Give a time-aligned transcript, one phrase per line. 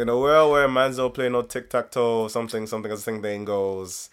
[0.00, 3.20] in a world where man's don't play no tic tac toe, something, something, as thing
[3.20, 4.10] thing goes,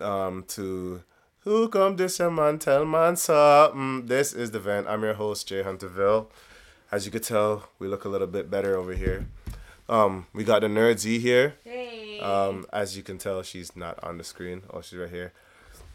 [0.00, 1.02] um, to
[1.40, 4.06] who come this a man tell man something.
[4.06, 4.86] This is the vent.
[4.88, 6.28] I'm your host Jay Hunterville.
[6.90, 9.26] As you could tell, we look a little bit better over here.
[9.88, 11.56] Um, we got the nerd Z here.
[11.64, 12.20] Hey.
[12.20, 14.62] Um, as you can tell, she's not on the screen.
[14.70, 15.32] Oh, she's right here.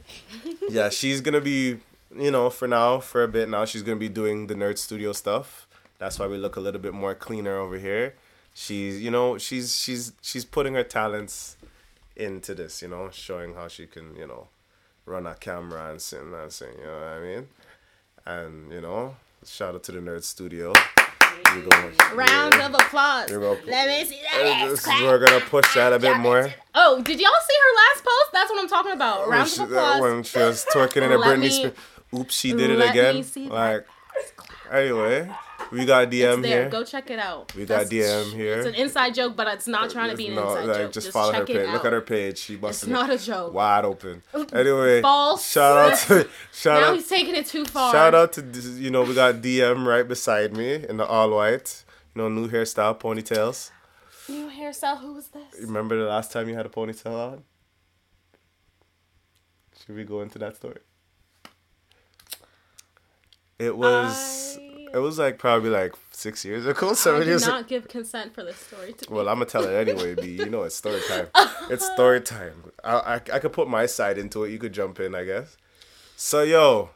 [0.70, 1.78] yeah, she's gonna be,
[2.16, 5.14] you know, for now, for a bit now, she's gonna be doing the nerd studio
[5.14, 5.68] stuff.
[5.98, 8.16] That's why we look a little bit more cleaner over here.
[8.60, 11.58] She's, you know, she's she's she's putting her talents
[12.16, 14.48] into this, you know, showing how she can, you know,
[15.06, 16.70] run a camera and sing and sing.
[16.80, 17.48] You know what I mean?
[18.26, 19.16] And you know,
[19.46, 20.74] shout out to the nerd studio.
[21.44, 22.66] Going- Round yeah.
[22.66, 23.30] of applause.
[23.30, 24.70] Gonna- Let me see Uh, that.
[24.70, 26.52] this- We're gonna push that a bit more.
[26.74, 28.32] Oh, did y'all see her last post?
[28.34, 29.22] That's what I'm talking about.
[29.22, 30.02] when Round she, of applause.
[30.02, 31.74] when she was twerking in a Britney Spears.
[32.18, 33.16] Oops, she did it again.
[33.18, 33.54] me see that.
[33.54, 33.88] Like,
[34.72, 35.30] anyway,
[35.72, 36.62] we got DM it's there.
[36.64, 36.70] here.
[36.70, 37.54] Go check it out.
[37.56, 38.60] We got DM here.
[38.60, 40.92] It's an inside joke, but it's not trying to be an No, inside like, joke.
[40.94, 41.56] Just, Just, follow her page.
[41.58, 42.38] it Look at her page.
[42.40, 42.90] She busted.
[42.90, 43.54] It's not a joke.
[43.54, 44.24] wide open.
[44.54, 45.50] Anyway, False.
[45.50, 47.92] shout out to shout now out he's taking it too far.
[47.92, 51.84] shout out to you know we got DM right beside me in the all white.
[52.16, 53.72] You know new hairstyle ponytails.
[54.30, 55.00] New hairstyle.
[55.00, 55.62] Who was this?
[55.62, 57.44] Remember the last time you had a ponytail on?
[59.86, 60.80] Should we go into that story?
[63.60, 64.58] It was.
[64.60, 67.44] I- It was like probably like six years ago, I seven do years.
[67.44, 67.52] ago.
[67.52, 69.28] not give consent for this story to Well.
[69.30, 70.28] I'm gonna tell it anyway, B.
[70.38, 71.28] You know it's story time.
[71.70, 72.72] It's story time.
[72.84, 74.52] I, I I could put my side into it.
[74.52, 75.58] You could jump in, I guess.
[76.16, 76.90] So yo,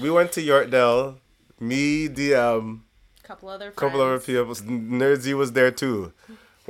[0.00, 1.16] we went to Yorkdale.
[1.60, 2.84] Me, the um,
[3.22, 3.76] couple other friends.
[3.78, 4.54] couple other people.
[4.54, 6.12] Nerdsy was there too.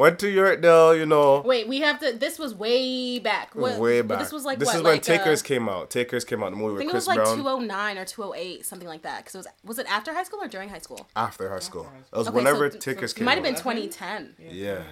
[0.01, 0.99] Went to Yorkdale.
[0.99, 2.13] You know, Wait, we have to.
[2.13, 3.55] This was way back.
[3.55, 4.19] What, way back.
[4.19, 4.77] This was like this what?
[4.77, 5.91] is when like, Takers uh, came out.
[5.91, 6.53] Takers came out.
[6.53, 9.19] The movie I with think it was like Brown 209 or 208, something like that.
[9.19, 11.07] Because it was was it after high school or during high school?
[11.15, 11.87] after high school.
[12.11, 14.37] It was Okay, whenever so- Takers It came It might have been 2010.
[14.39, 14.85] Yeah.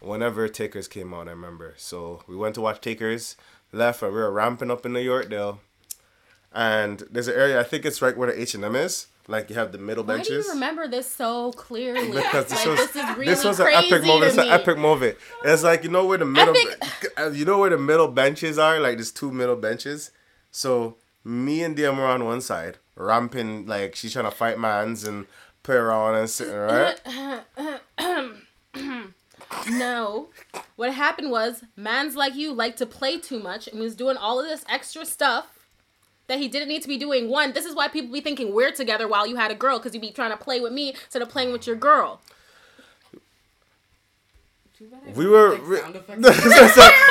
[0.00, 1.74] Whenever Takers came out, I remember.
[1.76, 3.36] So we went to watch Takers,
[3.70, 5.58] left, and we were ramping up in New Yorkdale.
[6.56, 9.08] And there's an area, I think it's right where the H&M is.
[9.28, 10.30] Like you have the middle benches.
[10.30, 12.12] Why do you remember this so clearly?
[12.12, 14.28] Because this like, was this is really this was an epic moment.
[14.28, 15.18] It's an epic moment.
[15.44, 18.56] It's like you know where the middle, Epic- uh, you know where the middle benches
[18.56, 18.80] are.
[18.80, 20.12] Like there's two middle benches.
[20.50, 25.04] So me and DM were on one side, ramping like she's trying to fight mans
[25.04, 25.26] and
[25.62, 27.00] play around and sitting right.
[29.70, 30.28] No.
[30.76, 34.38] What happened was, mans like you like to play too much and was doing all
[34.40, 35.55] of this extra stuff
[36.28, 37.28] that he didn't need to be doing.
[37.28, 39.94] One, this is why people be thinking we're together while you had a girl, because
[39.94, 42.20] you be trying to play with me instead of playing with your girl.
[45.14, 45.56] We were.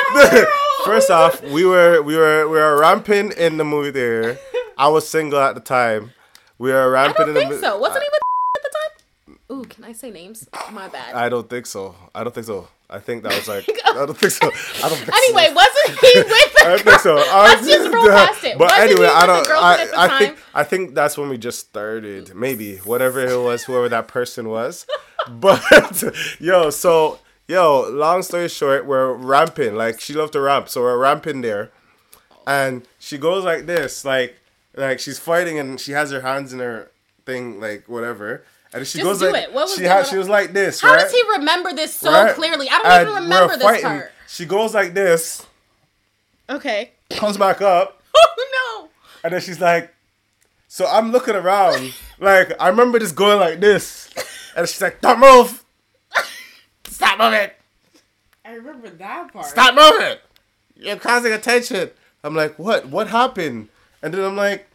[0.84, 4.38] First off, we were we were we were ramping in the movie theater.
[4.78, 6.12] I was single at the time.
[6.58, 7.40] We were I ramping don't in the.
[7.40, 7.76] think mi- so.
[7.78, 9.38] Wasn't he with at the time?
[9.58, 10.48] Ooh, can I say names?
[10.72, 11.14] My bad.
[11.14, 11.96] I don't think so.
[12.14, 12.68] I don't think so.
[12.88, 13.68] I think that was like.
[13.86, 14.46] I don't think so.
[14.46, 15.54] I don't think anyway, so.
[15.54, 16.62] wasn't he with us?
[16.62, 17.16] I don't think so.
[17.16, 18.58] I Let's just roll past it.
[18.58, 19.48] But Wasn't he anyway, I don't.
[19.48, 20.38] I, I think?
[20.54, 22.34] I think that's when we just started.
[22.34, 24.86] Maybe whatever it was, whoever that person was.
[25.28, 26.04] But
[26.38, 29.74] yo, so yo, long story short, we're ramping.
[29.74, 31.70] Like she loved to ramp, so we're ramping there,
[32.46, 34.36] and she goes like this, like
[34.76, 36.90] like she's fighting and she has her hands in her
[37.24, 38.44] thing, like whatever.
[38.74, 39.52] And she Just goes do like it.
[39.52, 40.06] What was she the had.
[40.06, 40.80] She was like this.
[40.80, 41.00] How right?
[41.02, 42.34] does he remember this so Right?
[42.34, 42.68] clearly?
[42.68, 43.82] I don't And even we're remember this fighting.
[43.84, 44.12] part.
[44.28, 45.46] She goes like this,
[46.50, 46.92] Okay.
[47.10, 48.88] comes back up, Oh no.
[49.24, 49.94] and then she's like,
[50.68, 54.10] so I'm looking around, like I remember just going like this,
[54.56, 55.64] and she's like, "Don't move,
[56.88, 57.50] stop moving,
[58.44, 59.46] I remember that part.
[59.46, 60.18] stop moving,
[60.76, 61.90] you're causing attention."
[62.24, 62.86] I'm like, "What?
[62.88, 63.68] What happened?"
[64.02, 64.66] And then I'm like,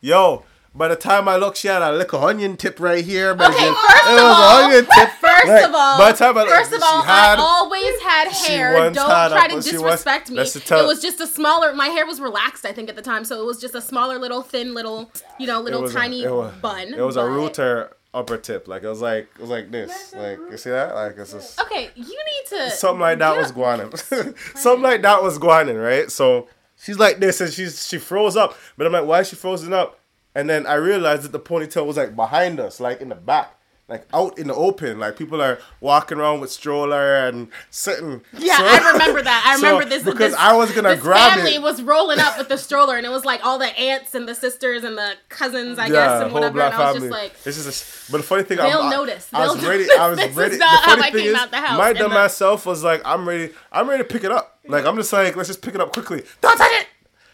[0.00, 0.44] "Yo."
[0.76, 3.30] By the time I look, she had a little onion tip right here.
[3.30, 5.08] Okay, first it of was all- onion tip.
[5.20, 8.28] First Like, of all, by the time I, first of all, had, I always had
[8.32, 8.72] hair.
[8.90, 10.38] Don't had try to disrespect me.
[10.40, 11.74] it was just a smaller.
[11.74, 14.18] My hair was relaxed, I think, at the time, so it was just a smaller,
[14.18, 16.92] little, thin, little, you know, little was a- tiny it was, bun.
[16.92, 18.66] It was a rooter upper tip.
[18.66, 20.12] Like it was like it was like this.
[20.14, 20.94] Like you see that?
[20.94, 22.70] Like it's just Okay, you need to.
[22.70, 24.36] something like that was guanin.
[24.58, 26.10] something like that was guanin, right?
[26.10, 28.56] So she's like this and she's she froze up.
[28.76, 30.00] But I'm like, why is she frozen up?
[30.34, 33.52] And then I realized that the ponytail was like behind us, like in the back.
[33.86, 38.22] Like out in the open, like people are walking around with stroller and sitting.
[38.32, 39.44] Yeah, So- I remember that.
[39.46, 41.60] I so- remember this because this- I was gonna grab family it.
[41.60, 44.34] was rolling up with the stroller, and it was like all the aunts and the
[44.34, 46.54] sisters and the cousins, I guess, yeah, and whole whatever.
[46.54, 47.08] black And I was family.
[47.10, 49.28] just like, This is, a, but the funny thing, They'll I'm, I- notice.
[49.34, 49.86] I was They'll ready.
[50.00, 50.56] I was This is ready.
[50.56, 52.64] not the funny how I thing came is, out the house, my dumb the- self
[52.64, 53.52] was like, I'm ready.
[53.70, 54.60] I'm ready to pick it up.
[54.66, 56.24] Like I'm just like, let's just pick it up quickly.
[56.40, 56.86] Don't touch it.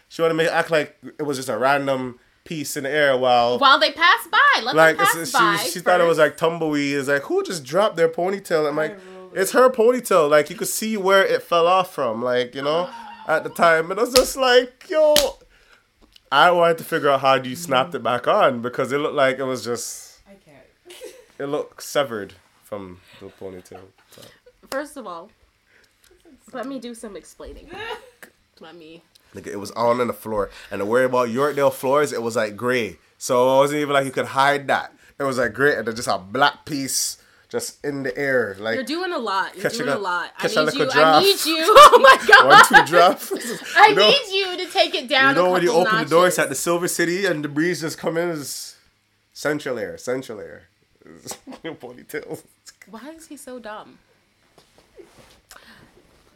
[0.09, 2.19] She wanted me to act like it was just a random
[2.51, 3.57] piece in the air while.
[3.59, 5.69] while they pass by, let like them she, pass she, by.
[5.69, 6.97] she thought it was like tumbleweed.
[6.97, 8.67] It's like who just dropped their ponytail?
[8.67, 8.99] I'm like,
[9.33, 10.29] It's her ponytail.
[10.29, 12.21] Like you could see where it fell off from.
[12.21, 12.89] Like you know,
[13.27, 15.15] at the time, and I was just like, yo.
[16.33, 19.39] I wanted to figure out how you snapped it back on because it looked like
[19.39, 20.95] it was just I can't.
[21.39, 22.33] it looked severed
[22.63, 23.79] from the ponytail.
[24.11, 24.21] So,
[24.69, 25.29] First of all,
[26.51, 27.69] let me do some explaining.
[28.59, 29.01] Let me.
[29.33, 32.35] Nigga, it was on on the floor, and the worry about Yorkdale floors, it was
[32.35, 32.97] like gray.
[33.17, 34.93] So it wasn't even like you could hide that.
[35.19, 37.17] It was like gray, and then just a black piece
[37.49, 39.55] just in the air, like You're doing a lot.
[39.57, 40.31] You're doing a, a- lot.
[40.37, 40.61] I need you.
[40.63, 41.25] little I draft.
[41.25, 41.65] need you.
[41.67, 42.47] Oh my god.
[42.71, 43.19] one two drop.
[43.75, 45.35] I You know- need you to take it down.
[45.35, 47.97] You know when you open the doors at the Silver City and the breeze just
[47.97, 48.75] come in, is
[49.33, 50.63] central air, central air.
[51.63, 52.41] Ponytail.
[52.89, 53.97] Why is he so dumb?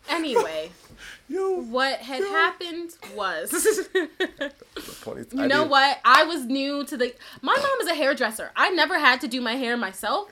[0.10, 0.72] Anyway,
[1.28, 3.52] Yo, what had happened was,
[3.96, 6.00] you know what?
[6.06, 7.14] I was new to the.
[7.42, 8.52] My mom is a hairdresser.
[8.56, 10.30] I never had to do my hair myself.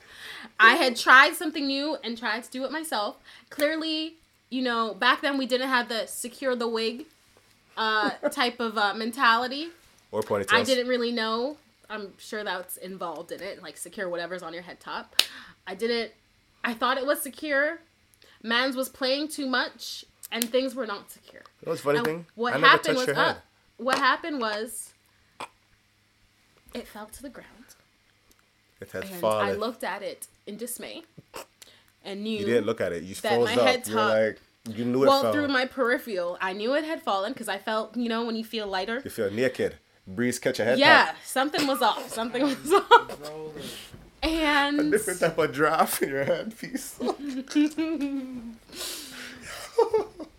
[0.60, 3.16] I had tried something new and tried to do it myself.
[3.50, 4.14] Clearly,
[4.50, 7.06] you know, back then we didn't have the secure the wig
[7.76, 9.70] uh, type of uh, mentality.
[10.12, 10.52] Or ponytails.
[10.52, 11.56] I didn't really know.
[11.90, 15.16] I'm sure that's involved in it, like secure whatever's on your head top.
[15.66, 16.12] I didn't.
[16.62, 17.80] I thought it was secure.
[18.44, 21.42] Mans was playing too much, and things were not secure.
[21.60, 22.26] You know what's funny And thing?
[22.36, 23.34] what I happened touched was your uh,
[23.78, 24.92] what happened was
[26.74, 27.48] it fell to the ground,
[28.80, 29.46] It had and fallen.
[29.46, 31.02] I looked at it in dismay,
[32.04, 33.02] and knew you didn't look at it.
[33.02, 33.66] You that froze my up.
[33.68, 34.40] head You were top- like,
[34.76, 35.32] you knew it well fell.
[35.32, 36.36] through my peripheral.
[36.40, 39.00] I knew it had fallen because I felt, you know, when you feel lighter.
[39.04, 39.76] You feel naked.
[40.06, 41.16] Breeze catch your head Yeah, top.
[41.24, 42.10] something was off.
[42.10, 43.93] Something was off.
[44.24, 46.98] And Different type of draft in your headpiece.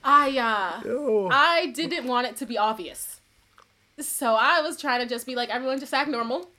[0.03, 1.29] I uh Yo.
[1.31, 3.19] I didn't want it to be obvious.
[3.99, 6.49] So I was trying to just be like everyone just act normal.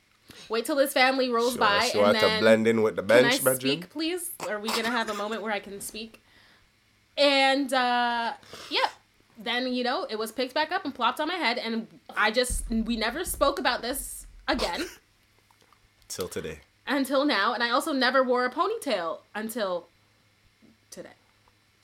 [0.49, 3.03] Wait till this family rolls So, by so and had to blend in with the
[3.03, 3.39] bench.
[3.39, 3.73] can I bedroom.
[3.73, 4.31] speak please?
[4.49, 6.21] Are we gonna have a moment where I can speak?
[7.19, 8.33] And uh
[8.71, 8.89] yeah.
[9.39, 12.31] Then, you know, it was picked back up and plopped on my head and I
[12.31, 14.87] just we never spoke about this again
[16.09, 16.61] Till today.
[16.87, 17.53] Until now.
[17.55, 19.87] And I also never wore a ponytail until
[20.91, 21.11] today.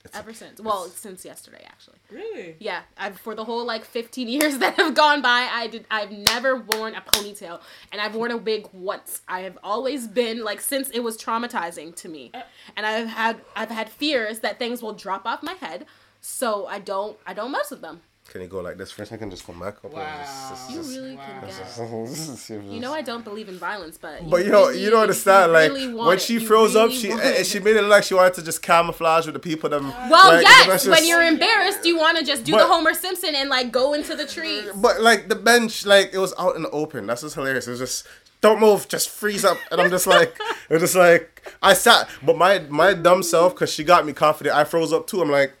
[0.05, 0.59] It's- Ever since.
[0.59, 1.95] Well, since yesterday actually.
[2.11, 2.55] Really?
[2.59, 5.85] Yeah, I've, for the whole like 15 years that have gone by, I did.
[5.89, 7.61] I've never worn a ponytail,
[7.91, 9.21] and I've worn a wig once.
[9.29, 12.41] I have always been like since it was traumatizing to me, uh,
[12.75, 15.85] and I've had I've had fears that things will drop off my head,
[16.19, 18.01] so I don't I don't mess with them.
[18.33, 19.29] Can you go like this for a second?
[19.29, 19.93] Just come back up.
[19.93, 20.03] Wow.
[20.49, 21.21] just- You just- really wow.
[21.39, 22.07] can just- get.
[22.15, 25.03] just- You know I don't believe in violence, but But you know, really- you don't
[25.03, 25.49] understand.
[25.51, 27.45] you Like really when she You froze up, really she want eh, it.
[27.45, 29.69] she made it look like she wanted to just camouflage with the people.
[29.69, 29.93] Them.
[30.09, 30.67] Well, like, yes.
[30.67, 33.93] that's when you're embarrassed, you want to just do the Homer Simpson and like go
[33.93, 34.65] into the trees.
[34.77, 37.05] But like the bench, like it was out in the open.
[37.05, 37.67] That's just hilarious.
[37.67, 38.07] It was just
[38.41, 40.35] don't move, just freeze up, and I'm just like,
[40.69, 44.11] it was just like I sat, but my my dumb self, cause she got me
[44.13, 44.55] confident.
[44.55, 45.21] I froze up too.
[45.21, 45.53] I'm like,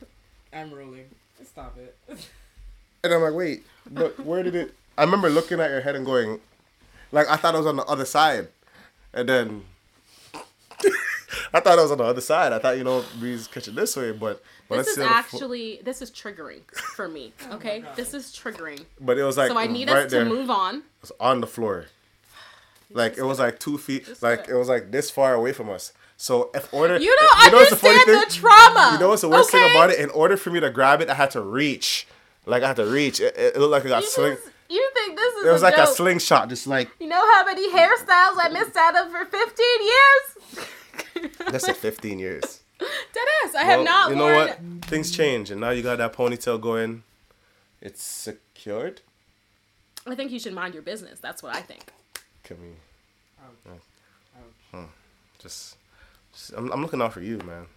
[0.51, 1.05] I'm rolling.
[1.45, 1.95] Stop it.
[3.03, 4.73] and I'm like, wait, but where did it?
[4.97, 6.39] I remember looking at your head and going,
[7.11, 8.47] like I thought it was on the other side,
[9.13, 9.63] and then.
[11.55, 12.51] I thought it was on the other side.
[12.53, 15.01] I thought you know breeze catch it this way, but when This I is see
[15.01, 16.61] the fo- actually this is triggering
[16.95, 17.31] for me.
[17.49, 17.95] Oh okay, God.
[17.95, 18.85] this is triggering.
[18.99, 20.23] but it was like So I need right us there.
[20.23, 20.77] to move on.
[20.77, 21.85] It was on the floor.
[22.91, 25.69] Like it was like two feet, Just like it was like this far away from
[25.69, 25.93] us.
[26.17, 28.89] So if order, You don't know what's the understand the trauma.
[28.93, 29.59] You know what's the worst okay?
[29.63, 29.99] thing about it?
[29.99, 32.07] In order for me to grab it, I had to reach.
[32.45, 33.19] Like I had to reach.
[33.19, 34.35] It, it looked like I got You, sling.
[34.35, 35.89] just- you think this is It was a like joke.
[35.89, 39.65] a slingshot, just like You know how many hairstyles I missed out of for 15
[39.81, 41.37] years?
[41.51, 41.75] that's it.
[41.77, 42.61] Fifteen years.
[42.79, 43.55] Deadass.
[43.55, 44.47] I have not You know worn.
[44.47, 44.59] what?
[44.85, 47.03] Things change, and now you got that ponytail going.
[47.81, 49.01] It's secured.
[50.07, 51.19] I think you should mind your business.
[51.19, 51.85] That's what I think.
[52.43, 52.69] Can we
[53.43, 53.79] Ouch.
[54.73, 54.85] Ouch.
[55.39, 55.75] just?
[56.33, 57.67] just I'm, I'm looking out for you, man.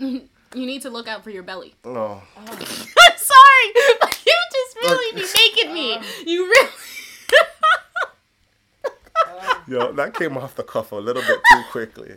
[0.00, 0.18] Yeah.
[0.54, 1.74] You need to look out for your belly.
[1.84, 2.22] No.
[2.36, 5.98] I'm sorry, but you just really be making me.
[6.26, 6.70] You really.
[9.68, 12.16] Yo, that came off the cuff a little bit too quickly.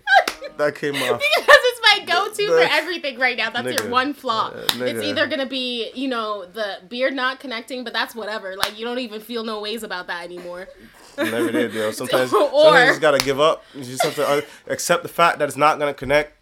[0.57, 1.19] That came off.
[1.19, 3.49] because it's my go-to The- for everything right now.
[3.49, 3.83] That's Nigga.
[3.83, 4.49] your one flaw.
[4.49, 8.55] Uh, it's either gonna be, you know, the beard not connecting, but that's whatever.
[8.55, 10.67] Like you don't even feel no ways about that anymore.
[11.17, 11.91] Never did, yo.
[11.91, 13.63] Sometimes, Or- sometimes you just gotta give up.
[13.73, 16.33] You just have to uh, accept the fact that it's not gonna connect.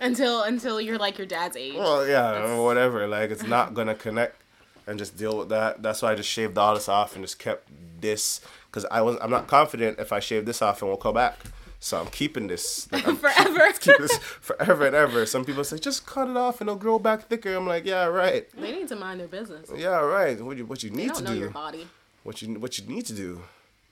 [0.00, 1.74] Until until you're like your dad's age.
[1.74, 3.06] Well, yeah, or whatever.
[3.06, 4.40] Like it's not gonna connect,
[4.86, 5.82] and just deal with that.
[5.82, 7.68] That's why I just shaved all this off and just kept
[8.00, 11.14] this because I was I'm not confident if I shave this off and we'll come
[11.14, 11.38] back.
[11.80, 12.88] So I'm keeping this.
[12.92, 13.72] Like, I'm Forever.
[13.80, 15.26] keep this forever and ever.
[15.26, 17.54] Some people say just cut it off and it'll grow back thicker.
[17.54, 18.48] I'm like, yeah, right.
[18.58, 19.70] They need to mind their business.
[19.74, 20.40] Yeah, right.
[20.40, 21.38] What you what you need don't to know do.
[21.40, 21.86] your body.
[22.22, 23.42] what you what you need to do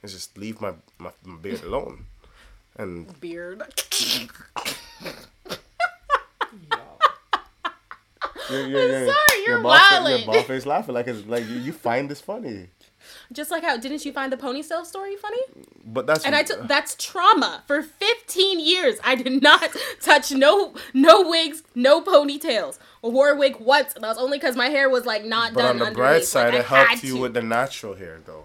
[0.03, 2.07] is just leave my, my, my beard alone
[2.77, 3.63] and Beard.
[6.71, 6.99] Y'all.
[8.51, 10.19] You're, you're, I'm you're, sorry, you're wildin'.
[10.19, 12.69] You're bald face laughing like it's like you, you find this funny,
[13.33, 15.41] Just like how didn't you find the ponytail story funny?
[15.85, 17.63] but that's And I took uh, that's trauma.
[17.67, 19.69] For 15 years, I did not
[20.01, 22.79] touch no no wigs, no ponytails.
[23.05, 25.55] I wore a wig once, and that was only because my hair was like not
[25.55, 27.21] But done on the bright side, like, it helped you to.
[27.23, 28.45] with the natural hair, though.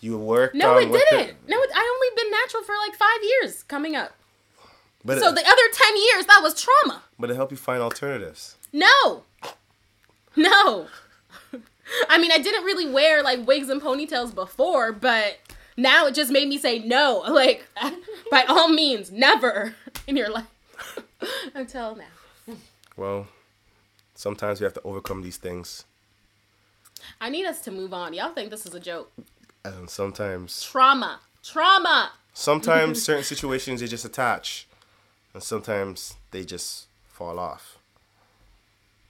[0.00, 1.28] You worked No, on it didn't.
[1.30, 4.12] it, No, it, I only been natural for like five years coming up.
[5.02, 7.02] but So it, the other 10 years, that was trauma.
[7.18, 8.56] but it helped you find alternatives.
[8.70, 9.22] No.
[10.36, 10.88] No.
[12.08, 15.38] I mean, I didn't really wear like wigs and ponytails before, but
[15.76, 17.22] now it just made me say no.
[17.28, 17.64] Like,
[18.30, 19.74] by all means, never
[20.06, 20.46] in your life.
[21.54, 22.56] Until now.
[22.96, 23.28] Well,
[24.14, 25.84] sometimes we have to overcome these things,
[27.20, 28.14] I need us to move on.
[28.14, 29.12] Y'all think this is a joke?
[29.64, 31.20] and sometimes, Trauma.
[31.42, 32.12] Trauma.
[32.34, 34.66] sometimes certain situations they just attach,
[35.32, 37.78] and sometimes they just fall off.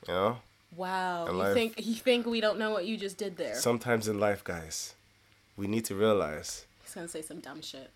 [0.07, 0.39] You know.
[0.77, 1.27] Wow.
[1.27, 3.55] And You life- think you think we don't know what you just did there?
[3.55, 4.95] Sometimes in life, guys,
[5.57, 6.65] we need to realize.
[6.85, 7.91] He's gonna say some dumb shit.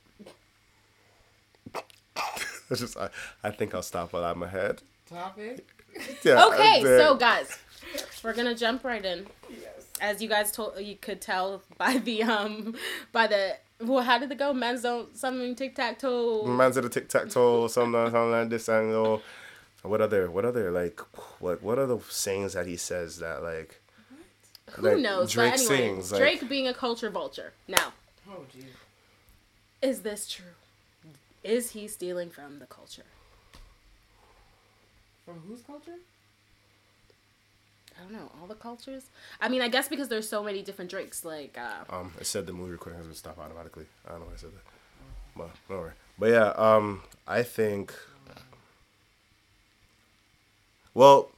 [2.71, 3.09] It's just I,
[3.43, 4.83] I think I'll stop while I'm ahead.
[5.09, 5.67] Topic.
[6.23, 6.45] Yeah.
[6.47, 7.59] Okay, so guys,
[8.23, 9.27] we're gonna jump right in.
[9.51, 9.87] Yes.
[10.01, 12.75] as you guys told you could tell by the um
[13.11, 16.85] by the well how did it go men's don't something tic tac toe man's at
[16.85, 19.21] a tic tac toe, something, something like this, and oh,
[19.83, 21.01] what other, what other like,
[21.41, 23.81] what, what are the sayings that he says that like,
[24.73, 27.93] who like, knows Drake but anyway sings, like- Drake being a culture vulture now
[28.31, 28.65] Oh, jeez.
[29.81, 30.45] is this true
[31.43, 33.05] is he stealing from the culture
[35.25, 35.95] From whose culture?
[37.97, 39.05] I don't know all the cultures
[39.41, 42.47] I mean I guess because there's so many different Drakes like uh um, I said
[42.47, 43.87] the movie recording has been stopped automatically.
[44.07, 44.65] I don't know why I said that,
[45.37, 45.93] but no worry.
[46.19, 47.95] But yeah, um, I think.
[50.99, 51.31] Well,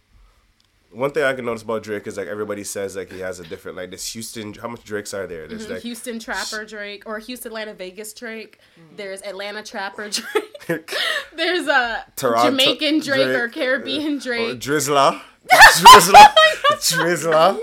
[0.91, 3.45] one thing I can notice about Drake is like everybody says like he has a
[3.45, 4.55] different like this Houston.
[4.55, 5.47] How much Drakes are there?
[5.47, 5.75] There's mm-hmm.
[5.75, 8.59] like Houston Trapper Drake or Houston Atlanta Vegas Drake
[8.97, 10.97] there's Atlanta Trapper Drake
[11.37, 15.21] there's a Toronto Jamaican Drake, or Drake, uh, Caribbean or Drake Drizzler,
[15.53, 16.35] Drizzler,
[16.81, 17.61] Drizzler.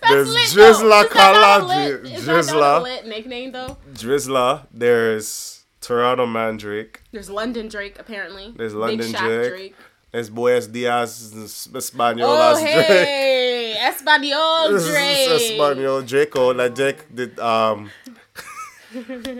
[0.00, 0.88] That's There's Drizzler though.
[0.88, 3.06] That not a Kala, lit- Dri- Is that not a Drizzler.
[3.06, 3.76] nickname though?
[3.92, 4.66] Drizzler.
[4.72, 7.02] There's Toronto Man Drake.
[7.12, 8.54] There's London Drake apparently.
[8.56, 9.74] There's London Shaq Drake.
[10.14, 11.34] There's Buenos Dias
[11.74, 12.86] Espanol Oh Drake.
[12.86, 15.28] hey, Espanol Drake.
[15.28, 16.54] Espanol Draco.
[16.54, 17.90] Like Drake did um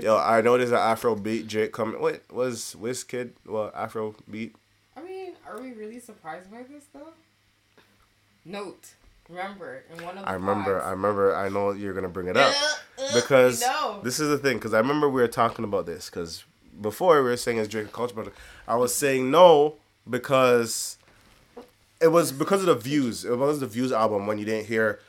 [0.02, 2.00] Yo, I know there's an Afro beat Drake coming.
[2.00, 4.56] What was Wizkid well Afro beat?
[4.96, 7.12] I mean, are we really surprised by this though?
[8.44, 8.94] Note,
[9.28, 12.36] remember, in one of the I remember, I remember, I know you're gonna bring it
[12.36, 12.52] up
[13.14, 14.00] because no.
[14.02, 14.56] this is the thing.
[14.56, 16.42] Because I remember we were talking about this because
[16.80, 18.32] before we were saying it's Drake culture, but
[18.66, 19.76] I was saying no
[20.08, 20.98] because
[22.00, 23.24] it was because of the views.
[23.24, 25.00] It was the views album when you didn't hear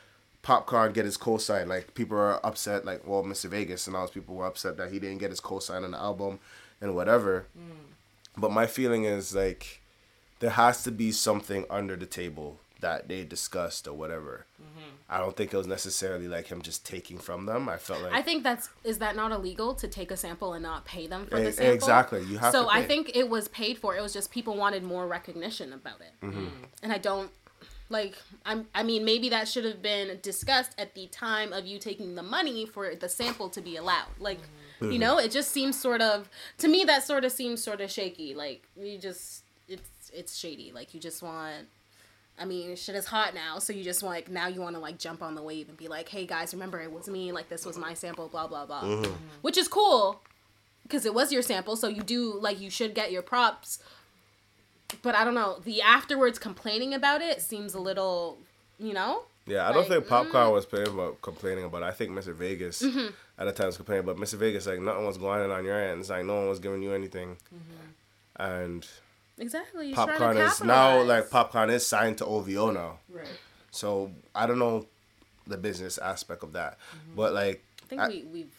[0.42, 1.68] Popcaan get his co-sign.
[1.68, 2.84] Like people are upset.
[2.84, 3.46] Like well, Mr.
[3.46, 5.98] Vegas and all those people were upset that he didn't get his co-sign on the
[5.98, 6.38] album
[6.80, 7.46] and whatever.
[7.58, 7.94] Mm.
[8.36, 9.80] But my feeling is like
[10.40, 14.46] there has to be something under the table that they discussed or whatever.
[15.08, 17.68] I don't think it was necessarily like him just taking from them.
[17.68, 20.62] I felt like I think that's is that not illegal to take a sample and
[20.62, 21.74] not pay them for E- the sample?
[21.74, 22.24] exactly.
[22.24, 23.96] You have so I think it was paid for.
[23.96, 26.46] It was just people wanted more recognition about it, Mm-hmm.
[26.82, 27.30] and I don't
[27.88, 28.16] like.
[28.44, 28.66] I'm.
[28.74, 32.22] I mean, maybe that should have been discussed at the time of you taking the
[32.24, 34.08] money for the sample to be allowed.
[34.18, 34.40] Like,
[34.80, 34.90] Mm-hmm.
[34.92, 36.28] you know, it just seems sort of
[36.58, 38.34] to me that sort of seems sort of shaky.
[38.34, 40.72] Like you just it's it's shady.
[40.72, 41.68] Like you just want.
[42.38, 44.98] I mean, shit is hot now, so you just like now you want to like
[44.98, 47.32] jump on the wave and be like, "Hey guys, remember it was me.
[47.32, 48.28] Like this was my sample.
[48.28, 49.12] Blah blah blah," Mm-hmm.
[49.42, 50.20] which is cool
[50.82, 51.76] because it was your sample.
[51.76, 53.78] So you do like you should get your props.
[55.02, 55.58] But I don't know.
[55.64, 58.38] The afterwards complaining about it seems a little,
[58.78, 59.22] you know.
[59.46, 61.86] Yeah, I don't Like, think Popcaan was playing about complaining about it.
[61.86, 62.34] I think Mr.
[62.34, 63.08] Vegas Mm-hmm.
[63.38, 64.34] at the time was complaining, but Mr.
[64.34, 66.00] Vegas like nothing was going on your end.
[66.00, 68.42] It's like no one was giving you anything, Mm-hmm.
[68.42, 68.86] and
[69.38, 69.88] Exactly.
[69.88, 72.98] He's Popcaan is now like Popcaan is signed to OVO now.
[73.10, 73.26] Right.
[73.70, 74.86] So I don't know
[75.46, 76.78] the business aspect of that,
[77.14, 78.54] but like I think I- we we've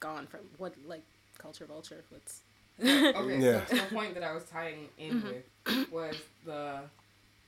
[0.00, 1.02] gone from what like
[1.38, 2.02] culture vulture.
[2.10, 2.40] What's
[2.80, 3.64] Okay, Yeah.
[3.66, 5.78] so the point that I was tying in Mm-hmm.
[5.78, 6.80] with was the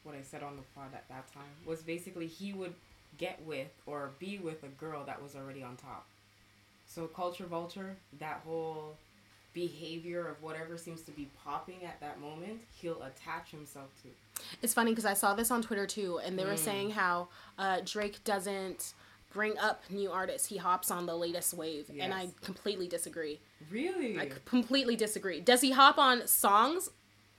[0.05, 2.73] what I said on the pod at that time was basically he would
[3.19, 6.07] get with or be with a girl that was already on top.
[6.87, 8.97] So culture vulture, that whole
[9.63, 14.09] behavior of whatever seems to be popping at that moment, he'll attach himself to.
[14.63, 16.49] It's funny because I saw this on Twitter too, and they Mm.
[16.51, 18.95] were saying how uh, Drake doesn't
[19.33, 23.41] bring up new artists; he hops on the latest wave, and I completely disagree.
[23.71, 24.19] Really?
[24.19, 25.41] I completely disagree.
[25.41, 26.91] Does he hop on songs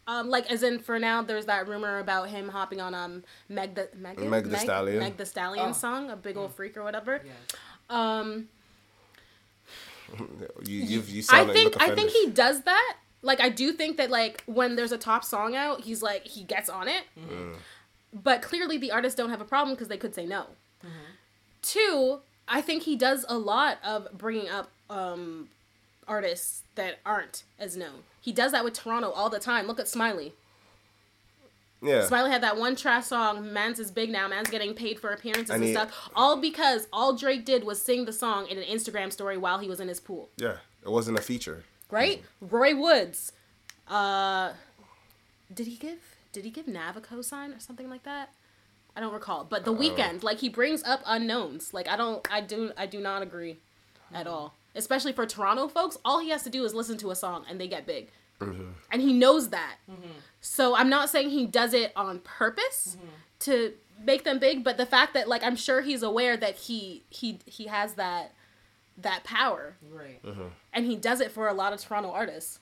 [0.08, 3.76] Um, like as in for now, there's that rumor about him hopping on um Meg
[3.76, 5.00] the Meg, Meg Thee Stallion.
[5.00, 5.74] Meg Thee Stallion Oh.
[5.74, 7.22] song, a big old freak or whatever.
[7.24, 7.36] Yes.
[7.92, 8.50] Um,
[10.64, 12.98] You you you I sound like think look I think he does that.
[13.22, 16.44] Like I do think that like when there's a top song out, he's like he
[16.44, 17.04] gets on it.
[17.20, 17.56] Mm.
[18.14, 20.48] But clearly the artists don't have a problem because they could say no.
[21.62, 25.50] Two, I think he does a lot of bringing up um
[26.08, 28.04] artists that aren't as known.
[28.22, 29.68] He does that with Toronto all the time.
[29.68, 30.34] Look at Smiley.
[31.82, 32.06] Yeah.
[32.06, 35.50] Smiley had that one trash song, Man's is big now, Man's getting paid for appearances
[35.50, 36.10] And and stuff.
[36.16, 39.70] All because all Drake did was sing the song in an Instagram story while he
[39.70, 40.30] was in his pool.
[40.38, 40.58] Yeah.
[40.84, 41.64] It wasn't a feature.
[41.90, 42.24] Right?
[42.42, 43.32] Roy Woods.
[43.88, 44.54] Uh
[45.54, 46.00] did he give
[46.32, 48.30] did he give Nav a cosign or something like that?
[48.96, 49.46] I don't recall.
[49.46, 51.74] But the uh, Weeknd, like he brings up unknowns.
[51.74, 53.58] Like I don't I do I do not agree
[54.14, 54.54] at all.
[54.76, 57.60] Especially for Toronto folks, all he has to do is listen to a song and
[57.60, 58.10] they get big.
[58.40, 58.72] Mm-hmm.
[58.92, 59.78] And he knows that.
[59.90, 60.20] Mm-hmm.
[60.42, 62.98] So I'm not saying he does it on purpose
[63.40, 63.74] to
[64.06, 67.40] make them big, but the fact that like I'm sure he's aware that he he
[67.46, 68.34] he has that
[68.98, 70.20] that power Right.
[70.74, 72.60] and he does it for a lot of Toronto artists.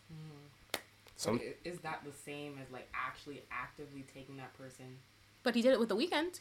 [1.16, 4.98] Some I- Is that the same as like actually actively taking that person?
[5.44, 6.40] But he did it with the Weeknd.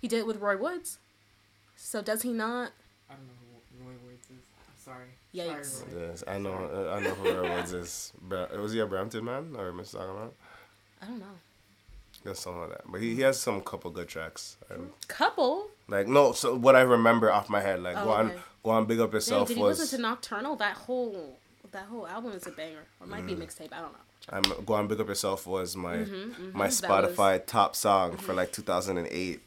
[0.00, 0.98] He did it with Roy Woods.
[1.76, 2.72] So does he not?
[3.08, 3.32] I don't know
[3.78, 4.44] who Roy Woods is.
[4.68, 5.06] I'm sorry.
[5.34, 5.64] Yikes.
[5.66, 6.06] Sorry, Roy.
[6.08, 6.52] Yes, I know.
[6.52, 8.12] uh, I know who Roy Woods is.
[8.20, 9.92] Bra- Was he a Brampton man or Mr.
[9.92, 10.34] talking about?
[11.02, 11.26] I don't know.
[12.24, 12.82] Yeah, something like that.
[12.86, 14.56] But he, he has some couple good tracks.
[15.08, 15.68] Couple.
[15.88, 18.40] like no, so what I remember off my head, like Oh, go on, okay.
[18.62, 19.78] go on, big up Dang, yourself did he was.
[19.78, 20.56] listen to Nocturnal?
[20.56, 21.38] That whole
[21.72, 22.84] that whole album is a banger.
[23.00, 23.42] Or it might be a mm.
[23.42, 23.72] mixtape.
[23.72, 23.98] I don't know.
[24.28, 26.58] I'm go on, big up yourself was my mm-hmm, mm-hmm.
[26.58, 28.62] my Mm-hmm, That Spotify top song for like mm-hmm.
[28.62, 29.40] 2008,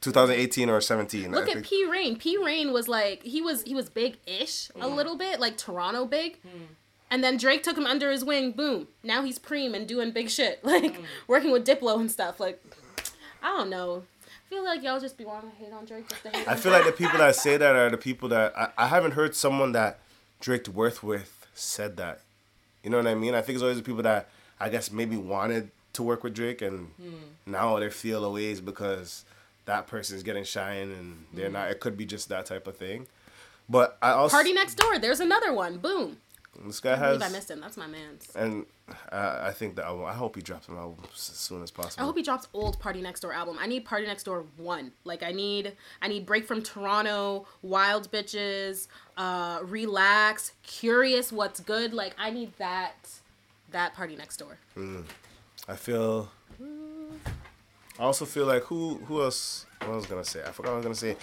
[0.00, 1.30] 2018 or 17.
[1.30, 1.66] Look I at think.
[1.66, 2.16] P Reign.
[2.16, 4.94] P Reign was like he was he was big ish a mm.
[4.94, 6.38] little bit, like Toronto big.
[6.42, 6.66] Mm.
[7.14, 8.88] And then Drake took him under his wing, boom.
[9.04, 10.58] Now he's preem and doing big shit.
[10.64, 12.40] Like working with Diplo and stuff.
[12.40, 12.60] Like
[13.40, 14.02] I don't know.
[14.26, 16.56] I feel like y'all just be wanting to hate on Drake just to hate I
[16.56, 19.36] feel like the people that say that are the people that I, I haven't heard
[19.36, 20.00] someone that
[20.40, 22.22] Drake worked with said that.
[22.82, 23.36] You know what I mean?
[23.36, 26.62] I think it's always the people that I guess maybe wanted to work with Drake
[26.62, 27.14] and hmm.
[27.46, 29.24] now they feel a ways because
[29.66, 31.66] that person's getting shine and they're not.
[31.66, 31.72] Hmm.
[31.74, 33.06] It could be just that type of thing.
[33.68, 34.98] But I also Party Next Door.
[34.98, 35.78] There's another one.
[35.78, 36.18] Boom.
[36.66, 37.60] This guy I believe I missed him.
[37.60, 38.30] That's my man's.
[38.36, 38.66] and
[39.10, 40.04] I, I think the album.
[40.04, 42.02] I hope he drops an album as soon as possible.
[42.02, 43.56] I hope he drops old PartyNextDoor album.
[43.60, 44.92] I need PartyNextDoor one.
[45.04, 48.86] Like I need I need Break from Toronto, Wild Bitches,
[49.16, 51.92] uh, Relax, Curious, What's Good.
[51.92, 53.08] Like I need that
[53.70, 55.04] that PartyNextDoor.
[55.68, 56.30] I feel.
[57.98, 59.66] I also feel like who who else?
[59.80, 60.40] What I was gonna say?
[60.42, 61.16] I forgot what I was gonna say.